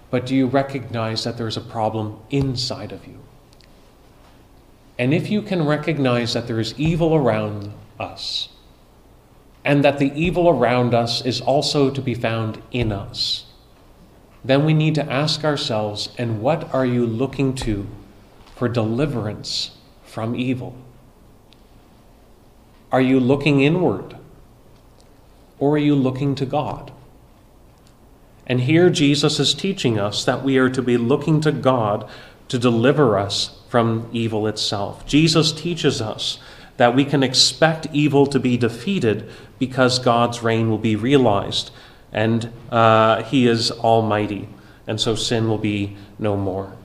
but 0.09 0.25
do 0.25 0.35
you 0.35 0.47
recognize 0.47 1.23
that 1.23 1.37
there's 1.37 1.57
a 1.57 1.61
problem 1.61 2.19
inside 2.29 2.91
of 2.91 3.05
you? 3.07 3.19
And 4.97 5.13
if 5.13 5.29
you 5.29 5.41
can 5.41 5.65
recognize 5.65 6.33
that 6.33 6.47
there 6.47 6.59
is 6.59 6.77
evil 6.77 7.15
around 7.15 7.73
us, 7.99 8.49
and 9.63 9.83
that 9.83 9.99
the 9.99 10.11
evil 10.13 10.49
around 10.49 10.93
us 10.93 11.25
is 11.25 11.41
also 11.41 11.89
to 11.89 12.01
be 12.01 12.13
found 12.13 12.61
in 12.71 12.91
us, 12.91 13.45
then 14.43 14.65
we 14.65 14.73
need 14.73 14.95
to 14.95 15.11
ask 15.11 15.43
ourselves 15.43 16.09
and 16.17 16.41
what 16.41 16.73
are 16.73 16.85
you 16.85 17.05
looking 17.05 17.53
to 17.53 17.87
for 18.55 18.67
deliverance 18.69 19.71
from 20.03 20.35
evil? 20.35 20.75
Are 22.91 23.01
you 23.01 23.19
looking 23.19 23.61
inward? 23.61 24.17
Or 25.59 25.75
are 25.75 25.77
you 25.77 25.95
looking 25.95 26.35
to 26.35 26.45
God? 26.45 26.91
And 28.49 28.61
here 28.61 28.89
Jesus 28.89 29.39
is 29.39 29.53
teaching 29.53 29.99
us 29.99 30.25
that 30.25 30.43
we 30.43 30.57
are 30.57 30.71
to 30.71 30.81
be 30.81 30.97
looking 30.97 31.39
to 31.41 31.51
God 31.51 32.09
to 32.47 32.57
deliver 32.57 33.17
us 33.17 33.59
from 33.69 34.09
evil 34.11 34.47
itself. 34.47 35.05
Jesus 35.05 35.51
teaches 35.51 36.01
us 36.01 36.39
that 36.77 36.95
we 36.95 37.05
can 37.05 37.21
expect 37.21 37.87
evil 37.93 38.25
to 38.25 38.39
be 38.39 38.57
defeated 38.57 39.29
because 39.59 39.99
God's 39.99 40.41
reign 40.41 40.69
will 40.69 40.79
be 40.79 40.95
realized 40.95 41.69
and 42.11 42.51
uh, 42.71 43.23
He 43.23 43.47
is 43.47 43.69
almighty, 43.71 44.49
and 44.87 44.99
so 44.99 45.13
sin 45.13 45.47
will 45.47 45.57
be 45.59 45.95
no 46.17 46.35
more. 46.35 46.75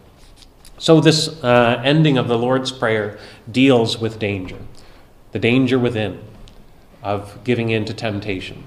So, 0.76 1.00
this 1.00 1.42
uh, 1.42 1.80
ending 1.84 2.18
of 2.18 2.28
the 2.28 2.36
Lord's 2.36 2.72
Prayer 2.72 3.18
deals 3.50 3.98
with 3.98 4.18
danger 4.18 4.58
the 5.32 5.38
danger 5.38 5.78
within 5.78 6.22
of 7.02 7.42
giving 7.42 7.70
in 7.70 7.84
to 7.86 7.94
temptation 7.94 8.64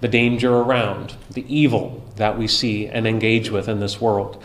the 0.00 0.08
danger 0.08 0.54
around, 0.54 1.16
the 1.30 1.44
evil 1.54 2.04
that 2.16 2.38
we 2.38 2.46
see 2.46 2.86
and 2.86 3.06
engage 3.06 3.50
with 3.50 3.68
in 3.68 3.80
this 3.80 4.00
world. 4.00 4.42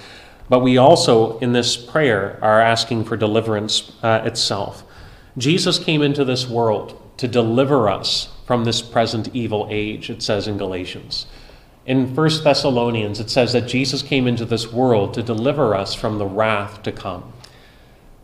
But 0.50 0.60
we 0.60 0.78
also, 0.78 1.38
in 1.40 1.54
this 1.54 1.78
prayer, 1.78 2.38
are 2.42 2.60
asking 2.60 3.06
for 3.06 3.18
deliverance 3.18 3.92
uh, 4.04 4.22
itself. 4.26 4.84
Jesus 5.38 5.80
came 5.80 6.02
into 6.02 6.26
this 6.26 6.48
world 6.48 7.00
to 7.18 7.28
deliver 7.28 7.90
us 7.90 8.30
from 8.46 8.66
this 8.66 8.82
present 8.82 9.34
evil 9.34 9.68
age, 9.70 10.10
it 10.10 10.22
says 10.22 10.48
in 10.48 10.58
Galatians. 10.58 11.26
In 11.86 12.16
1 12.16 12.44
Thessalonians, 12.44 13.20
it 13.20 13.30
says 13.30 13.54
that 13.54 13.68
Jesus 13.68 14.02
came 14.02 14.28
into 14.28 14.46
this 14.46 14.72
world 14.72 15.14
to 15.14 15.24
deliver 15.24 15.76
us 15.76 15.94
from 15.94 16.18
the 16.18 16.26
wrath 16.26 16.82
to 16.84 16.92
come. 16.92 17.34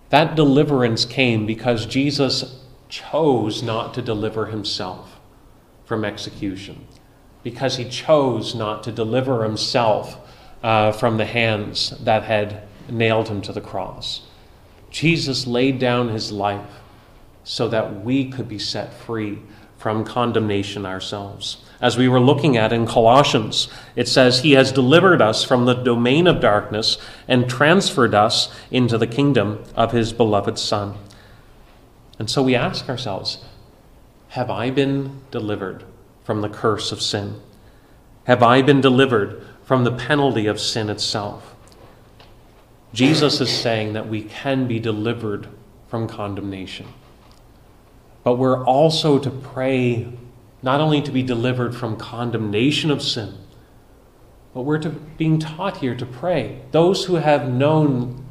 That 0.09 0.35
deliverance 0.35 1.05
came 1.05 1.45
because 1.45 1.85
Jesus 1.85 2.63
chose 2.87 3.61
not 3.61 3.93
to 3.93 4.01
deliver 4.01 4.47
himself 4.47 5.19
from 5.85 6.05
execution, 6.05 6.87
because 7.43 7.77
he 7.77 7.85
chose 7.85 8.53
not 8.53 8.83
to 8.83 8.91
deliver 8.91 9.43
himself 9.43 10.17
uh, 10.63 10.91
from 10.91 11.17
the 11.17 11.25
hands 11.25 11.91
that 12.01 12.23
had 12.23 12.63
nailed 12.89 13.29
him 13.29 13.41
to 13.41 13.53
the 13.53 13.61
cross. 13.61 14.21
Jesus 14.89 15.47
laid 15.47 15.79
down 15.79 16.09
his 16.09 16.31
life 16.31 16.81
so 17.43 17.67
that 17.67 18.03
we 18.03 18.29
could 18.29 18.47
be 18.47 18.59
set 18.59 18.93
free 18.93 19.39
from 19.77 20.03
condemnation 20.03 20.85
ourselves. 20.85 21.57
As 21.81 21.97
we 21.97 22.09
were 22.09 22.19
looking 22.19 22.57
at 22.57 22.73
in 22.73 22.85
Colossians, 22.85 23.69
it 23.95 24.09
says, 24.09 24.41
He 24.41 24.51
has 24.51 24.73
delivered 24.73 25.21
us 25.21 25.45
from 25.45 25.65
the 25.65 25.73
domain 25.73 26.27
of 26.27 26.41
darkness 26.41 26.97
and 27.27 27.49
transferred 27.49 28.13
us 28.13 28.53
into 28.69 28.97
the 28.97 29.07
kingdom 29.07 29.63
of 29.75 29.93
His 29.93 30.11
beloved 30.11 30.59
Son. 30.59 30.95
And 32.19 32.29
so 32.29 32.43
we 32.43 32.55
ask 32.55 32.89
ourselves, 32.89 33.37
Have 34.29 34.51
I 34.51 34.69
been 34.69 35.21
delivered 35.31 35.85
from 36.29 36.41
the 36.41 36.47
curse 36.47 36.91
of 36.91 37.01
sin? 37.01 37.41
Have 38.25 38.43
I 38.43 38.61
been 38.61 38.81
delivered 38.81 39.43
from 39.63 39.83
the 39.83 39.91
penalty 39.91 40.45
of 40.45 40.59
sin 40.59 40.87
itself? 40.87 41.55
Jesus 42.93 43.41
is 43.41 43.49
saying 43.49 43.93
that 43.93 44.07
we 44.07 44.21
can 44.21 44.67
be 44.67 44.79
delivered 44.79 45.47
from 45.87 46.07
condemnation. 46.07 46.85
But 48.23 48.35
we're 48.35 48.63
also 48.63 49.17
to 49.17 49.31
pray 49.31 50.13
not 50.61 50.79
only 50.79 51.01
to 51.01 51.11
be 51.11 51.23
delivered 51.23 51.75
from 51.75 51.97
condemnation 51.97 52.91
of 52.91 53.01
sin, 53.01 53.33
but 54.53 54.61
we're 54.61 54.77
to, 54.77 54.91
being 54.91 55.39
taught 55.39 55.77
here 55.77 55.95
to 55.95 56.05
pray. 56.05 56.61
Those 56.69 57.05
who 57.05 57.15
have 57.15 57.51
known 57.51 58.23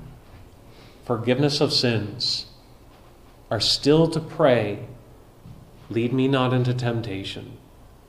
forgiveness 1.04 1.60
of 1.60 1.72
sins 1.72 2.46
are 3.50 3.58
still 3.58 4.06
to 4.06 4.20
pray, 4.20 4.86
Lead 5.90 6.12
me 6.12 6.28
not 6.28 6.52
into 6.52 6.72
temptation, 6.72 7.56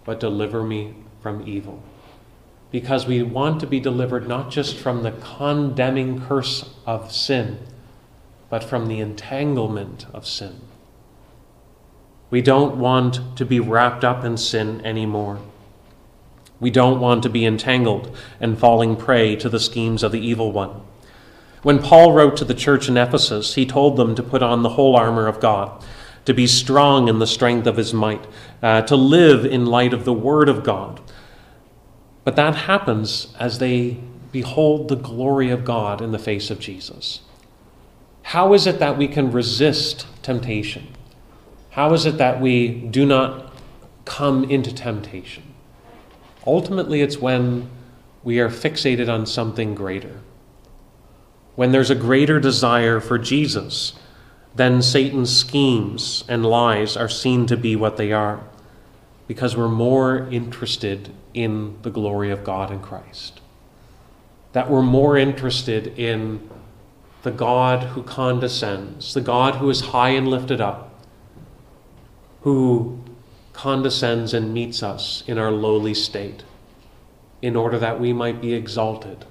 but 0.09 0.19
deliver 0.19 0.63
me 0.63 0.95
from 1.21 1.47
evil 1.47 1.83
because 2.71 3.05
we 3.05 3.21
want 3.21 3.59
to 3.59 3.67
be 3.67 3.79
delivered 3.79 4.27
not 4.27 4.49
just 4.49 4.75
from 4.75 5.03
the 5.03 5.11
condemning 5.11 6.19
curse 6.19 6.67
of 6.87 7.11
sin, 7.11 7.59
but 8.49 8.63
from 8.63 8.87
the 8.87 8.99
entanglement 8.99 10.07
of 10.11 10.25
sin. 10.25 10.61
We 12.31 12.41
don't 12.41 12.77
want 12.77 13.37
to 13.37 13.45
be 13.45 13.59
wrapped 13.59 14.03
up 14.03 14.25
in 14.25 14.37
sin 14.37 14.83
anymore. 14.83 15.37
We 16.59 16.71
don't 16.71 16.99
want 16.99 17.21
to 17.21 17.29
be 17.29 17.45
entangled 17.45 18.17
and 18.39 18.57
falling 18.57 18.95
prey 18.95 19.35
to 19.35 19.47
the 19.47 19.59
schemes 19.59 20.01
of 20.01 20.11
the 20.11 20.25
evil 20.25 20.51
one. 20.51 20.81
When 21.61 21.77
Paul 21.77 22.13
wrote 22.13 22.35
to 22.37 22.45
the 22.45 22.55
church 22.55 22.89
in 22.89 22.97
Ephesus, 22.97 23.53
he 23.53 23.63
told 23.63 23.95
them 23.95 24.15
to 24.15 24.23
put 24.23 24.41
on 24.41 24.63
the 24.63 24.69
whole 24.69 24.95
armor 24.95 25.27
of 25.27 25.39
God, 25.39 25.85
to 26.29 26.33
be 26.33 26.47
strong 26.47 27.09
in 27.09 27.19
the 27.19 27.27
strength 27.27 27.67
of 27.67 27.75
his 27.75 27.93
might, 27.93 28.25
uh, 28.63 28.81
to 28.83 28.95
live 28.95 29.45
in 29.45 29.65
light 29.65 29.93
of 29.93 30.05
the 30.05 30.13
word 30.13 30.47
of 30.47 30.63
God 30.63 31.01
but 32.29 32.35
that 32.35 32.55
happens 32.55 33.33
as 33.39 33.57
they 33.57 33.97
behold 34.31 34.87
the 34.87 34.95
glory 34.95 35.49
of 35.49 35.65
God 35.65 35.99
in 35.99 36.11
the 36.11 36.19
face 36.19 36.51
of 36.51 36.59
Jesus. 36.59 37.21
How 38.21 38.53
is 38.53 38.67
it 38.67 38.77
that 38.77 38.99
we 38.99 39.07
can 39.07 39.31
resist 39.31 40.05
temptation? 40.21 40.89
How 41.71 41.91
is 41.93 42.05
it 42.05 42.19
that 42.19 42.39
we 42.39 42.69
do 42.69 43.03
not 43.03 43.51
come 44.05 44.43
into 44.43 44.71
temptation? 44.71 45.41
Ultimately, 46.45 47.01
it's 47.01 47.17
when 47.17 47.67
we 48.23 48.39
are 48.39 48.49
fixated 48.49 49.09
on 49.09 49.25
something 49.25 49.73
greater. 49.73 50.19
When 51.55 51.71
there's 51.71 51.89
a 51.89 51.95
greater 51.95 52.39
desire 52.39 52.99
for 52.99 53.17
Jesus, 53.17 53.93
then 54.59 54.81
Satan's 54.81 55.33
schemes 55.33 56.25
and 56.27 56.45
lies 56.45 56.97
are 56.97 57.07
seen 57.07 57.45
to 57.45 57.55
be 57.55 57.77
what 57.77 57.95
they 57.95 58.11
are 58.11 58.41
because 59.25 59.55
we're 59.55 59.69
more 59.69 60.27
interested 60.31 61.13
in 61.33 61.77
the 61.83 61.89
glory 61.89 62.29
of 62.29 62.43
God 62.43 62.69
in 62.69 62.81
Christ. 62.81 63.39
That 64.51 64.69
we're 64.69 64.81
more 64.81 65.15
interested 65.15 65.97
in 65.97 66.49
the 67.23 67.31
God 67.31 67.83
who 67.83 68.03
condescends, 68.03 69.13
the 69.13 69.21
God 69.21 69.55
who 69.55 69.69
is 69.69 69.79
high 69.79 70.09
and 70.09 70.27
lifted 70.27 70.59
up, 70.59 70.93
who 72.41 72.99
condescends 73.53 74.33
and 74.33 74.53
meets 74.53 74.83
us 74.83 75.23
in 75.25 75.37
our 75.37 75.51
lowly 75.51 75.93
state, 75.93 76.43
in 77.41 77.55
order 77.55 77.79
that 77.79 77.97
we 77.97 78.11
might 78.11 78.41
be 78.41 78.53
exalted 78.53 79.23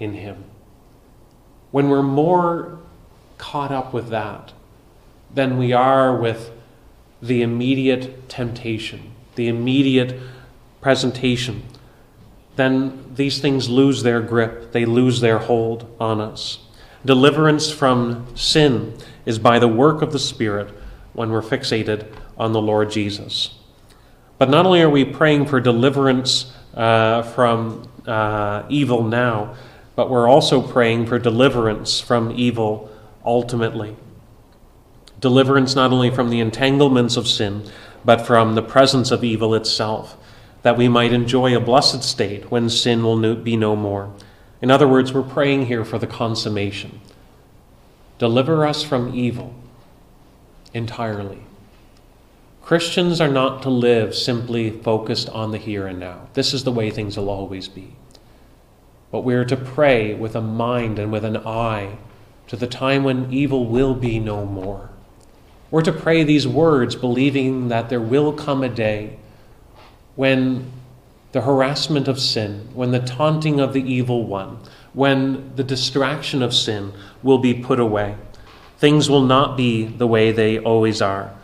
in 0.00 0.14
Him. 0.14 0.42
When 1.70 1.88
we're 1.88 2.02
more 2.02 2.80
caught 3.38 3.70
up 3.70 3.94
with 3.94 4.08
that 4.08 4.52
than 5.34 5.58
we 5.58 5.72
are 5.72 6.16
with 6.16 6.50
the 7.20 7.42
immediate 7.42 8.28
temptation 8.28 9.14
the 9.34 9.48
immediate 9.48 10.20
presentation, 10.80 11.62
then 12.56 13.12
these 13.14 13.40
things 13.40 13.68
lose 13.68 14.02
their 14.02 14.20
grip, 14.20 14.72
they 14.72 14.84
lose 14.84 15.20
their 15.20 15.38
hold 15.38 15.94
on 15.98 16.20
us. 16.20 16.58
Deliverance 17.04 17.70
from 17.70 18.26
sin 18.36 18.96
is 19.26 19.38
by 19.38 19.58
the 19.58 19.68
work 19.68 20.02
of 20.02 20.12
the 20.12 20.18
Spirit 20.18 20.68
when 21.12 21.30
we're 21.30 21.42
fixated 21.42 22.06
on 22.38 22.52
the 22.52 22.62
Lord 22.62 22.90
Jesus. 22.90 23.58
But 24.38 24.50
not 24.50 24.66
only 24.66 24.82
are 24.82 24.90
we 24.90 25.04
praying 25.04 25.46
for 25.46 25.60
deliverance 25.60 26.52
uh, 26.74 27.22
from 27.22 27.88
uh, 28.06 28.64
evil 28.68 29.04
now, 29.04 29.54
but 29.96 30.10
we're 30.10 30.28
also 30.28 30.60
praying 30.60 31.06
for 31.06 31.18
deliverance 31.18 32.00
from 32.00 32.32
evil 32.32 32.90
ultimately. 33.24 33.96
Deliverance 35.24 35.74
not 35.74 35.90
only 35.90 36.10
from 36.10 36.28
the 36.28 36.40
entanglements 36.40 37.16
of 37.16 37.26
sin, 37.26 37.64
but 38.04 38.26
from 38.26 38.54
the 38.54 38.62
presence 38.62 39.10
of 39.10 39.24
evil 39.24 39.54
itself, 39.54 40.18
that 40.60 40.76
we 40.76 40.86
might 40.86 41.14
enjoy 41.14 41.56
a 41.56 41.60
blessed 41.60 42.02
state 42.02 42.50
when 42.50 42.68
sin 42.68 43.02
will 43.02 43.34
be 43.36 43.56
no 43.56 43.74
more. 43.74 44.12
In 44.60 44.70
other 44.70 44.86
words, 44.86 45.14
we're 45.14 45.22
praying 45.22 45.64
here 45.64 45.82
for 45.82 45.98
the 45.98 46.06
consummation. 46.06 47.00
Deliver 48.18 48.66
us 48.66 48.82
from 48.82 49.14
evil 49.14 49.54
entirely. 50.74 51.44
Christians 52.60 53.18
are 53.18 53.26
not 53.26 53.62
to 53.62 53.70
live 53.70 54.14
simply 54.14 54.68
focused 54.68 55.30
on 55.30 55.52
the 55.52 55.58
here 55.58 55.86
and 55.86 55.98
now. 55.98 56.28
This 56.34 56.52
is 56.52 56.64
the 56.64 56.70
way 56.70 56.90
things 56.90 57.16
will 57.16 57.30
always 57.30 57.66
be. 57.66 57.96
But 59.10 59.24
we 59.24 59.32
are 59.36 59.46
to 59.46 59.56
pray 59.56 60.12
with 60.12 60.36
a 60.36 60.42
mind 60.42 60.98
and 60.98 61.10
with 61.10 61.24
an 61.24 61.38
eye 61.38 61.96
to 62.48 62.56
the 62.56 62.66
time 62.66 63.04
when 63.04 63.32
evil 63.32 63.64
will 63.64 63.94
be 63.94 64.18
no 64.18 64.44
more. 64.44 64.90
We're 65.74 65.82
to 65.82 65.92
pray 65.92 66.22
these 66.22 66.46
words, 66.46 66.94
believing 66.94 67.66
that 67.66 67.88
there 67.88 68.00
will 68.00 68.32
come 68.32 68.62
a 68.62 68.68
day 68.68 69.18
when 70.14 70.70
the 71.32 71.40
harassment 71.40 72.06
of 72.06 72.20
sin, 72.20 72.68
when 72.74 72.92
the 72.92 73.00
taunting 73.00 73.58
of 73.58 73.72
the 73.72 73.82
evil 73.82 74.24
one, 74.24 74.60
when 74.92 75.56
the 75.56 75.64
distraction 75.64 76.44
of 76.44 76.54
sin 76.54 76.92
will 77.24 77.38
be 77.38 77.54
put 77.54 77.80
away. 77.80 78.14
Things 78.78 79.10
will 79.10 79.24
not 79.24 79.56
be 79.56 79.84
the 79.84 80.06
way 80.06 80.30
they 80.30 80.60
always 80.60 81.02
are, 81.02 81.34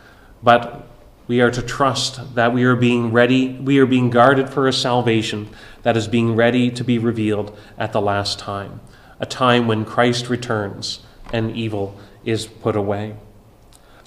but 0.44 0.86
we 1.26 1.40
are 1.40 1.50
to 1.50 1.60
trust 1.60 2.36
that 2.36 2.54
we 2.54 2.62
are 2.62 2.76
being 2.76 3.10
ready, 3.10 3.54
we 3.54 3.80
are 3.80 3.86
being 3.86 4.10
guarded 4.10 4.48
for 4.48 4.68
a 4.68 4.72
salvation 4.72 5.48
that 5.82 5.96
is 5.96 6.06
being 6.06 6.36
ready 6.36 6.70
to 6.70 6.84
be 6.84 7.00
revealed 7.00 7.58
at 7.76 7.92
the 7.92 8.00
last 8.00 8.38
time, 8.38 8.80
a 9.18 9.26
time 9.26 9.66
when 9.66 9.84
Christ 9.84 10.28
returns 10.28 11.00
and 11.32 11.56
evil 11.56 11.98
is 12.24 12.46
put 12.46 12.76
away. 12.76 13.16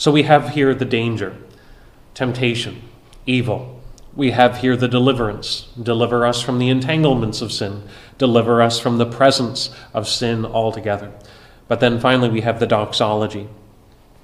So 0.04 0.12
we 0.12 0.24
have 0.24 0.50
here 0.50 0.76
the 0.76 0.84
danger, 0.84 1.34
temptation, 2.13 2.82
evil. 3.26 3.80
We 4.13 4.32
have 4.32 4.58
here 4.58 4.76
the 4.76 4.89
deliverance. 4.89 5.70
Deliver 5.82 6.26
us 6.26 6.42
from 6.42 6.60
the 6.60 6.68
entanglements 6.68 7.42
of 7.42 7.54
sin. 7.54 7.84
Deliver 8.18 8.62
us 8.62 8.82
from 8.82 8.98
the 8.98 9.06
presence 9.06 9.70
of 9.94 10.10
sin 10.10 10.46
altogether. 10.46 11.13
But 11.70 11.80
then 11.80 12.02
finally, 12.02 12.28
we 12.28 12.42
have 12.42 12.60
the 12.60 12.68
doxology. 12.68 13.48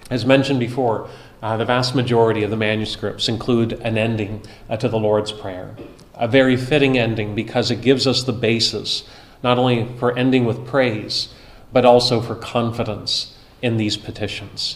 As 0.10 0.26
mentioned 0.26 0.60
before, 0.60 1.10
uh, 1.42 1.56
the 1.56 1.63
vast 1.63 1.96
majority 1.96 2.44
of 2.44 2.50
the 2.50 2.58
manuscripts 2.58 3.30
include 3.30 3.72
an 3.72 3.98
ending 3.98 4.42
uh, 4.70 4.76
to 4.76 4.89
the 4.89 5.00
Lord's 5.00 5.32
Prayer. 5.32 5.78
A 6.13 6.28
very 6.28 6.58
fitting 6.58 6.98
ending 6.98 7.36
because 7.36 7.72
it 7.72 7.80
gives 7.80 8.06
us 8.06 8.24
the 8.24 8.34
basis, 8.34 9.08
not 9.42 9.58
only 9.58 9.88
for 9.98 10.18
ending 10.20 10.44
with 10.44 10.68
praise, 10.68 11.34
but 11.72 11.86
also 11.86 12.20
for 12.20 12.36
confidence 12.36 13.38
in 13.62 13.78
these 13.78 13.96
petitions. 13.96 14.76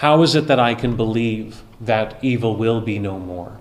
How 0.00 0.22
is 0.22 0.34
it 0.34 0.46
that 0.46 0.60
I 0.60 0.74
can 0.74 0.94
believe 0.94 1.62
that 1.80 2.18
evil 2.22 2.54
will 2.56 2.82
be 2.82 2.98
no 2.98 3.18
more? 3.18 3.58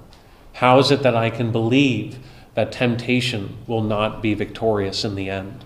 How 0.54 0.80
is 0.80 0.92
it 0.92 1.02
that 1.04 1.16
I 1.16 1.30
can 1.30 1.52
believe 1.52 2.20
that 2.56 2.74
temptation 2.74 3.58
will 3.68 3.82
not 3.82 4.22
be 4.22 4.34
victorious 4.34 5.06
in 5.06 5.16
the 5.16 5.30
end? 5.30 5.64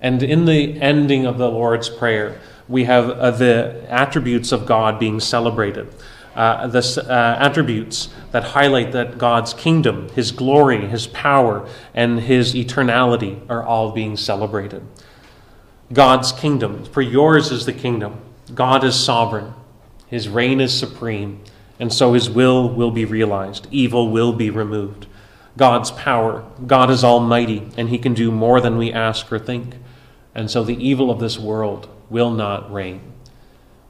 And 0.00 0.22
in 0.22 0.46
the 0.46 0.80
ending 0.80 1.26
of 1.26 1.36
the 1.36 1.50
Lord's 1.50 1.90
Prayer, 1.90 2.40
we 2.66 2.84
have 2.84 3.10
uh, 3.10 3.30
the 3.30 3.84
attributes 3.90 4.52
of 4.52 4.64
God 4.64 4.98
being 4.98 5.20
celebrated. 5.20 5.92
uh, 6.34 6.66
the 6.68 7.04
uh, 7.08 7.36
attributes 7.38 8.08
that 8.30 8.42
highlight 8.44 8.92
that 8.92 9.18
God's 9.18 9.52
kingdom, 9.52 10.08
His 10.10 10.30
glory, 10.30 10.86
His 10.86 11.06
power, 11.08 11.68
and 11.94 12.20
His 12.20 12.54
eternality 12.54 13.40
are 13.48 13.62
all 13.62 13.92
being 13.92 14.16
celebrated. 14.16 14.82
God's 15.92 16.32
kingdom, 16.32 16.84
for 16.84 17.02
yours 17.02 17.50
is 17.50 17.66
the 17.66 17.72
kingdom. 17.72 18.20
God 18.54 18.84
is 18.84 18.94
sovereign, 18.94 19.52
His 20.10 20.28
reign 20.28 20.60
is 20.60 20.76
supreme, 20.76 21.40
and 21.78 21.92
so 21.92 22.14
His 22.14 22.28
will 22.28 22.68
will 22.68 22.90
be 22.90 23.04
realized, 23.04 23.68
evil 23.70 24.10
will 24.10 24.32
be 24.32 24.50
removed. 24.50 25.06
God's 25.56 25.92
power, 25.92 26.44
God 26.66 26.90
is 26.90 27.04
almighty, 27.04 27.68
and 27.76 27.88
He 27.88 27.98
can 27.98 28.12
do 28.12 28.32
more 28.32 28.60
than 28.60 28.76
we 28.76 28.92
ask 28.92 29.32
or 29.32 29.38
think, 29.38 29.76
and 30.34 30.50
so 30.50 30.64
the 30.64 30.84
evil 30.84 31.12
of 31.12 31.20
this 31.20 31.38
world 31.38 31.88
will 32.10 32.32
not 32.32 32.72
reign. 32.72 33.00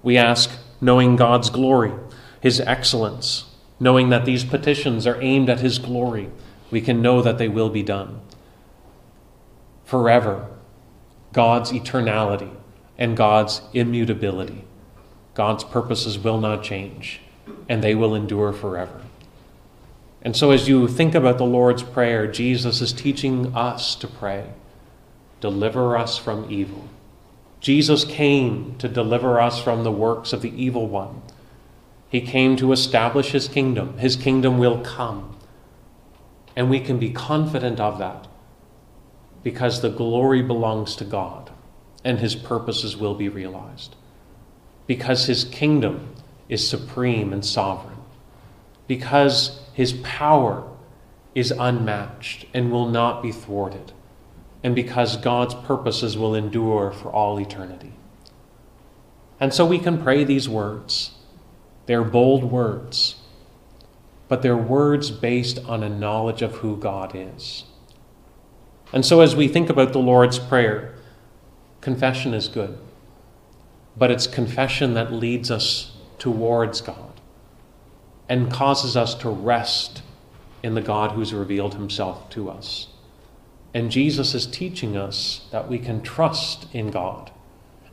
We 0.03 0.19
ask, 0.19 0.51
knowing 0.79 1.17
God's 1.17 1.49
glory, 1.49 1.95
His 2.43 2.61
excellence, 2.61 3.47
knowing 3.81 4.11
that 4.11 4.27
these 4.27 4.45
petitions 4.45 5.07
are 5.07 5.21
aimed 5.23 5.49
at 5.49 5.61
His 5.61 5.79
glory, 5.79 6.29
we 6.71 6.83
can 6.83 7.01
know 7.01 7.23
that 7.23 7.39
they 7.39 7.49
will 7.49 7.71
be 7.71 7.83
done. 7.83 8.21
Forever, 9.87 10.49
God's 11.33 11.73
eternality 11.73 12.55
and 12.99 13.17
God's 13.17 13.63
immutability. 13.73 14.67
God's 15.41 15.65
purposes 15.65 16.19
will 16.19 16.39
not 16.39 16.63
change, 16.63 17.19
and 17.67 17.83
they 17.83 17.95
will 17.95 18.15
endure 18.15 18.53
forever. 18.53 19.01
And 20.21 20.37
so, 20.37 20.51
as 20.51 20.69
you 20.69 20.87
think 20.87 21.15
about 21.15 21.39
the 21.39 21.47
Lord's 21.47 21.83
Prayer, 21.83 22.27
Jesus 22.27 22.83
is 22.83 22.93
teaching 22.93 23.57
us 23.57 23.95
to 23.95 24.07
pray 24.07 24.51
Deliver 25.41 25.97
us 25.97 26.19
from 26.19 26.51
evil. 26.51 26.91
Jesus 27.59 28.05
came 28.05 28.75
to 28.77 28.87
deliver 28.87 29.41
us 29.41 29.59
from 29.59 29.83
the 29.83 29.91
works 29.91 30.35
of 30.35 30.43
the 30.43 30.53
evil 30.63 30.87
one. 30.87 31.23
He 32.11 32.21
came 32.21 32.55
to 32.57 32.73
establish 32.73 33.31
his 33.31 33.49
kingdom. 33.49 33.97
His 33.97 34.17
kingdom 34.17 34.59
will 34.59 34.83
come. 34.83 35.39
And 36.55 36.69
we 36.69 36.81
can 36.81 36.99
be 36.99 37.13
confident 37.13 37.81
of 37.81 37.99
that 37.99 38.29
because 39.43 39.81
the 39.81 39.89
glory 39.89 40.43
belongs 40.43 40.95
to 40.97 41.05
God 41.05 41.51
and 42.05 42.19
his 42.19 42.35
purposes 42.35 42.95
will 42.95 43.15
be 43.15 43.31
realized. 43.31 43.97
Because 44.91 45.27
his 45.27 45.45
kingdom 45.45 46.17
is 46.49 46.69
supreme 46.69 47.33
and 47.33 47.45
sovereign. 47.45 47.99
Because 48.89 49.61
his 49.73 49.93
power 49.93 50.69
is 51.33 51.53
unmatched 51.53 52.47
and 52.53 52.73
will 52.73 52.89
not 52.89 53.23
be 53.23 53.31
thwarted. 53.31 53.93
And 54.65 54.75
because 54.75 55.17
God's 55.17 55.55
purposes 55.55 56.19
will 56.19 56.35
endure 56.35 56.91
for 56.91 57.09
all 57.09 57.39
eternity. 57.39 57.93
And 59.39 59.55
so 59.55 59.65
we 59.65 59.79
can 59.79 60.03
pray 60.03 60.25
these 60.25 60.49
words. 60.49 61.13
They're 61.87 62.03
bold 62.03 62.43
words, 62.43 63.15
but 64.27 64.43
they're 64.43 64.57
words 64.57 65.13
based 65.13 65.61
on 65.67 65.85
a 65.85 65.89
knowledge 65.89 66.43
of 66.43 66.57
who 66.57 66.77
God 66.77 67.13
is. 67.15 67.63
And 68.93 69.07
so, 69.07 69.21
as 69.21 69.37
we 69.37 69.47
think 69.47 69.71
about 69.71 69.93
the 69.93 70.01
Lord's 70.01 70.41
Prayer, 70.41 70.97
confession 71.81 72.35
is 72.35 72.49
good, 72.49 72.77
but 73.97 74.11
it's 74.11 74.27
confession 74.27 74.95
that 74.95 75.13
leads 75.13 75.51
us 75.51 75.97
towards 76.19 76.81
God 76.81 77.21
and 78.29 78.53
causes 78.53 78.97
us 78.97 79.15
to 79.17 79.29
rest 79.29 80.03
in 80.63 80.75
the 80.75 80.81
God 80.81 81.13
who's 81.13 81.35
revealed 81.35 81.75
himself 81.75 82.31
to 82.31 82.49
us. 82.51 82.89
And 83.75 83.91
Jesus 83.91 84.35
is 84.35 84.47
teaching 84.47 84.97
us 84.97 85.47
that 85.51 85.69
we 85.69 85.79
can 85.79 86.03
trust 86.03 86.67
in 86.73 86.91
God 86.91 87.31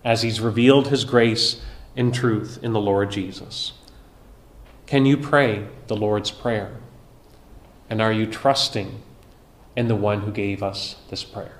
as 0.04 0.22
he's 0.22 0.40
revealed 0.40 0.88
his 0.88 1.06
grace 1.06 1.62
and 1.96 2.14
truth 2.14 2.60
in 2.62 2.74
the 2.74 2.80
Lord 2.80 3.12
Jesus. 3.12 3.74
Can 4.86 5.06
you 5.06 5.18
pray 5.18 5.68
the 5.88 5.96
Lord's 5.96 6.32
Prayer? 6.32 6.78
And 7.90 8.02
are 8.02 8.12
you 8.12 8.26
trusting 8.26 9.02
in 9.76 9.88
the 9.88 9.96
one 9.96 10.22
who 10.22 10.32
gave 10.32 10.64
us 10.64 10.96
this 11.10 11.24
prayer? 11.24 11.57